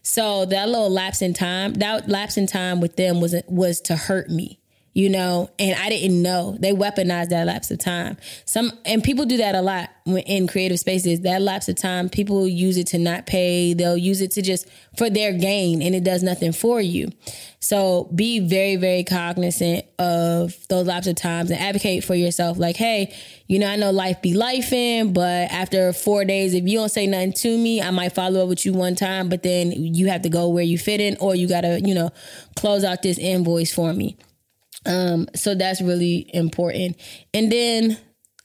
So 0.03 0.45
that 0.47 0.69
little 0.69 0.91
lapse 0.91 1.23
in 1.23 1.35
time, 1.35 1.75
that 1.75 2.09
lapse 2.09 2.37
in 2.37 2.47
time 2.47 2.81
with 2.81 2.97
them 2.97 3.21
was 3.21 3.35
was 3.49 3.81
to 3.83 3.97
hurt 3.97 4.31
me 4.31 4.61
you 4.97 5.11
know, 5.11 5.51
and 5.59 5.79
I 5.79 5.91
didn't 5.91 6.23
know 6.23 6.57
they 6.59 6.73
weaponized 6.73 7.29
that 7.29 7.47
lapse 7.47 7.71
of 7.71 7.79
time. 7.79 8.17
Some 8.47 8.73
and 8.87 9.05
people 9.05 9.27
do 9.27 9.37
that 9.37 9.55
a 9.55 9.61
lot 9.61 9.91
in 10.07 10.47
creative 10.47 10.79
spaces. 10.79 11.21
That 11.21 11.43
lapse 11.43 11.69
of 11.69 11.77
time, 11.77 12.09
people 12.09 12.49
use 12.49 12.79
it 12.79 12.87
to 12.89 12.99
not 12.99 13.27
pay. 13.27 13.75
They'll 13.75 13.99
use 13.99 14.23
it 14.23 14.31
to 14.33 14.43
just 14.43 14.67
for 14.97 15.11
their 15.11 15.35
gain, 15.35 15.83
and 15.83 15.95
it 15.95 16.03
does 16.03 16.23
nothing 16.23 16.53
for 16.53 16.81
you. 16.81 17.13
So 17.61 18.09
be 18.15 18.41
very, 18.41 18.77
very 18.77 19.05
cognizant 19.05 19.85
of 19.99 20.57
those 20.69 20.87
lapse 20.87 21.09
of 21.09 21.17
times 21.17 21.51
and 21.51 21.61
advocate 21.61 22.03
for 22.03 22.15
yourself. 22.15 22.57
Like, 22.57 22.77
hey, 22.77 23.15
you 23.49 23.59
know, 23.59 23.67
I 23.67 23.77
know 23.77 23.91
life 23.91 24.23
be 24.23 24.33
life 24.33 24.73
in, 24.73 25.13
but 25.13 25.53
after 25.53 25.93
four 25.93 26.25
days, 26.25 26.55
if 26.55 26.65
you 26.67 26.79
don't 26.79 26.89
say 26.89 27.07
nothing 27.07 27.35
to 27.35 27.59
me, 27.59 27.83
I 27.83 27.91
might 27.91 28.15
follow 28.15 28.45
up 28.45 28.49
with 28.49 28.65
you 28.65 28.73
one 28.73 28.95
time, 28.95 29.29
but 29.29 29.43
then 29.43 29.73
you 29.73 30.07
have 30.07 30.23
to 30.23 30.31
go 30.31 30.49
where 30.49 30.65
you 30.65 30.79
fit 30.79 31.03
in, 31.03 31.19
or 31.21 31.35
you 31.35 31.47
gotta, 31.47 31.83
you 31.85 31.95
know, 31.95 32.13
close 32.55 32.83
out 32.83 33.03
this 33.03 33.19
invoice 33.19 33.75
for 33.75 33.93
me. 33.93 34.17
Um, 34.87 35.29
so 35.35 35.55
that's 35.55 35.81
really 35.83 36.31
important. 36.33 36.97
And 37.35 37.51
then 37.51 37.99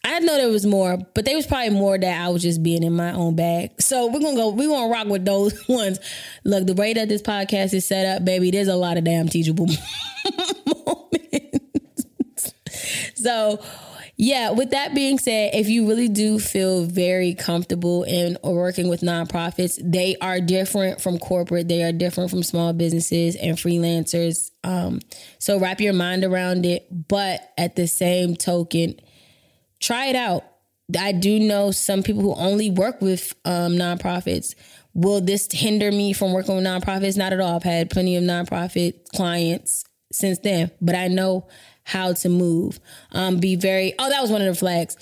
I 0.04 0.20
know 0.20 0.36
there 0.38 0.50
was 0.50 0.66
more, 0.66 0.98
but 1.14 1.26
there 1.26 1.36
was 1.36 1.46
probably 1.46 1.70
more 1.70 1.98
that 1.98 2.22
I 2.22 2.30
was 2.30 2.42
just 2.42 2.64
being 2.64 2.84
in 2.84 2.94
my 2.94 3.14
own 3.14 3.36
bag. 3.36 3.80
So 3.80 4.08
we're 4.08 4.20
gonna 4.20 4.36
go, 4.36 4.50
we're 4.50 4.70
gonna 4.70 4.92
rock 4.92 5.08
with 5.08 5.26
those 5.26 5.54
ones. 5.70 6.00
Look, 6.44 6.66
the 6.66 6.74
way 6.74 6.94
that 6.94 7.08
this 7.08 7.22
podcast 7.22 7.74
is 7.74 7.86
set 7.86 8.06
up, 8.06 8.26
baby, 8.26 8.50
there's 8.50 8.68
a 8.68 8.76
lot 8.76 8.98
of 8.98 9.04
damn 9.04 9.30
teachable 9.30 9.68
moments. 10.66 12.54
so 13.16 13.64
yeah, 14.22 14.52
with 14.52 14.70
that 14.70 14.94
being 14.94 15.18
said, 15.18 15.56
if 15.56 15.68
you 15.68 15.88
really 15.88 16.08
do 16.08 16.38
feel 16.38 16.84
very 16.84 17.34
comfortable 17.34 18.04
in 18.04 18.38
working 18.44 18.88
with 18.88 19.02
nonprofits, 19.02 19.80
they 19.84 20.16
are 20.22 20.40
different 20.40 21.02
from 21.02 21.18
corporate, 21.18 21.68
they 21.68 21.82
are 21.82 21.92
different 21.92 22.30
from 22.30 22.44
small 22.44 22.72
businesses 22.72 23.36
and 23.36 23.58
freelancers. 23.58 24.52
Um, 24.64 25.00
so 25.40 25.58
wrap 25.58 25.82
your 25.82 25.94
mind 25.94 26.24
around 26.24 26.68
it. 26.68 26.86
But 27.08 27.52
at 27.58 27.76
the 27.76 27.88
same 27.88 28.36
token, 28.36 29.00
try 29.80 30.06
it 30.06 30.16
out. 30.16 30.44
I 30.96 31.14
do 31.14 31.40
know 31.40 31.72
some 31.72 32.04
people 32.04 32.22
who 32.22 32.36
only 32.36 32.70
work 32.70 33.02
with 33.02 33.34
um, 33.44 33.74
nonprofits. 33.74 34.54
Will 34.94 35.22
this 35.22 35.48
hinder 35.52 35.92
me 35.92 36.14
from 36.14 36.32
working 36.32 36.56
with 36.56 36.64
nonprofits? 36.66 37.18
Not 37.18 37.34
at 37.34 37.40
all. 37.40 37.56
I've 37.56 37.64
had 37.64 37.90
plenty 37.90 38.18
of 38.18 38.24
nonprofit 38.24 39.04
clients 39.16 39.84
since 40.12 40.38
then, 40.38 40.70
but 40.80 40.94
I 40.94 41.08
know 41.08 41.48
how 41.84 42.14
to 42.14 42.30
move. 42.30 42.80
Um, 43.12 43.40
be 43.40 43.56
very, 43.56 43.94
oh, 44.00 44.10
that 44.10 44.22
was 44.22 44.32
one 44.32 44.42
of 44.42 44.48
the 44.48 44.56
flags. 44.56 44.98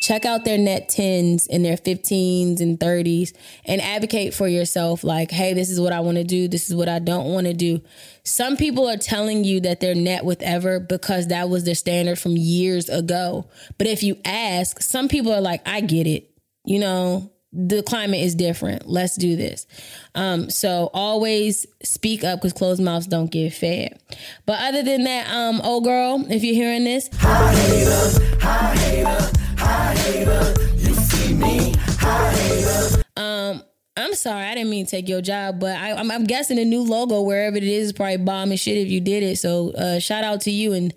Check 0.00 0.24
out 0.24 0.44
their 0.44 0.58
net 0.58 0.88
10s 0.88 1.48
and 1.50 1.64
their 1.64 1.76
15s 1.76 2.60
and 2.60 2.78
30s 2.78 3.34
and 3.64 3.80
advocate 3.80 4.32
for 4.32 4.46
yourself 4.46 5.02
like, 5.02 5.32
hey, 5.32 5.54
this 5.54 5.70
is 5.70 5.80
what 5.80 5.92
I 5.92 6.00
want 6.00 6.18
to 6.18 6.24
do. 6.24 6.46
This 6.46 6.70
is 6.70 6.76
what 6.76 6.88
I 6.88 7.00
don't 7.00 7.32
want 7.32 7.48
to 7.48 7.52
do. 7.52 7.80
Some 8.22 8.56
people 8.56 8.88
are 8.88 8.96
telling 8.96 9.42
you 9.42 9.60
that 9.62 9.80
they're 9.80 9.96
net 9.96 10.24
with 10.24 10.40
ever 10.40 10.78
because 10.78 11.28
that 11.28 11.48
was 11.48 11.64
their 11.64 11.74
standard 11.74 12.18
from 12.18 12.36
years 12.36 12.88
ago. 12.88 13.46
But 13.76 13.88
if 13.88 14.04
you 14.04 14.16
ask, 14.24 14.80
some 14.80 15.08
people 15.08 15.32
are 15.32 15.40
like, 15.40 15.66
I 15.66 15.80
get 15.80 16.06
it. 16.06 16.30
You 16.64 16.78
know, 16.78 17.32
the 17.52 17.82
climate 17.82 18.20
is 18.20 18.34
different. 18.34 18.88
Let's 18.88 19.16
do 19.16 19.36
this. 19.36 19.66
Um, 20.14 20.50
so 20.50 20.90
always 20.92 21.66
speak 21.82 22.24
up 22.24 22.40
because 22.40 22.52
closed 22.52 22.82
mouths 22.82 23.06
don't 23.06 23.30
get 23.30 23.54
fed. 23.54 23.98
But 24.44 24.60
other 24.60 24.82
than 24.82 25.04
that, 25.04 25.30
um, 25.30 25.60
old 25.62 25.84
girl, 25.84 26.24
if 26.28 26.44
you're 26.44 26.54
hearing 26.54 26.84
this, 26.84 27.08
hi 27.14 27.54
hater, 27.54 28.38
hi 28.40 28.76
hater, 28.76 29.30
hi 29.56 29.94
hater, 29.94 30.54
you 30.76 30.94
see 30.94 31.34
me, 31.34 31.74
hi 31.78 32.30
hater. 32.32 33.02
Um, 33.16 33.62
I'm 33.96 34.14
sorry, 34.14 34.44
I 34.46 34.54
didn't 34.54 34.70
mean 34.70 34.84
to 34.84 34.90
take 34.90 35.08
your 35.08 35.22
job, 35.22 35.58
but 35.58 35.76
I, 35.76 35.90
am 35.90 36.24
guessing 36.24 36.56
the 36.56 36.64
new 36.64 36.82
logo, 36.82 37.22
wherever 37.22 37.56
it 37.56 37.64
is, 37.64 37.86
is 37.86 37.92
probably 37.92 38.18
bomb 38.18 38.50
and 38.50 38.60
shit 38.60 38.76
if 38.76 38.88
you 38.88 39.00
did 39.00 39.22
it. 39.22 39.38
So 39.38 39.72
uh, 39.72 39.98
shout 39.98 40.22
out 40.22 40.42
to 40.42 40.50
you 40.50 40.74
and 40.74 40.94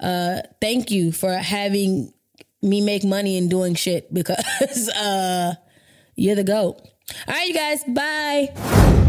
uh, 0.00 0.40
thank 0.60 0.90
you 0.90 1.12
for 1.12 1.32
having 1.32 2.12
me 2.62 2.80
make 2.80 3.04
money 3.04 3.36
and 3.38 3.50
doing 3.50 3.74
shit 3.74 4.12
because 4.12 4.88
uh, 4.96 5.54
you're 6.20 6.36
the 6.36 6.44
GOAT. 6.44 6.76
All 7.26 7.34
right, 7.34 7.48
you 7.48 7.54
guys. 7.54 7.82
Bye. 7.84 8.99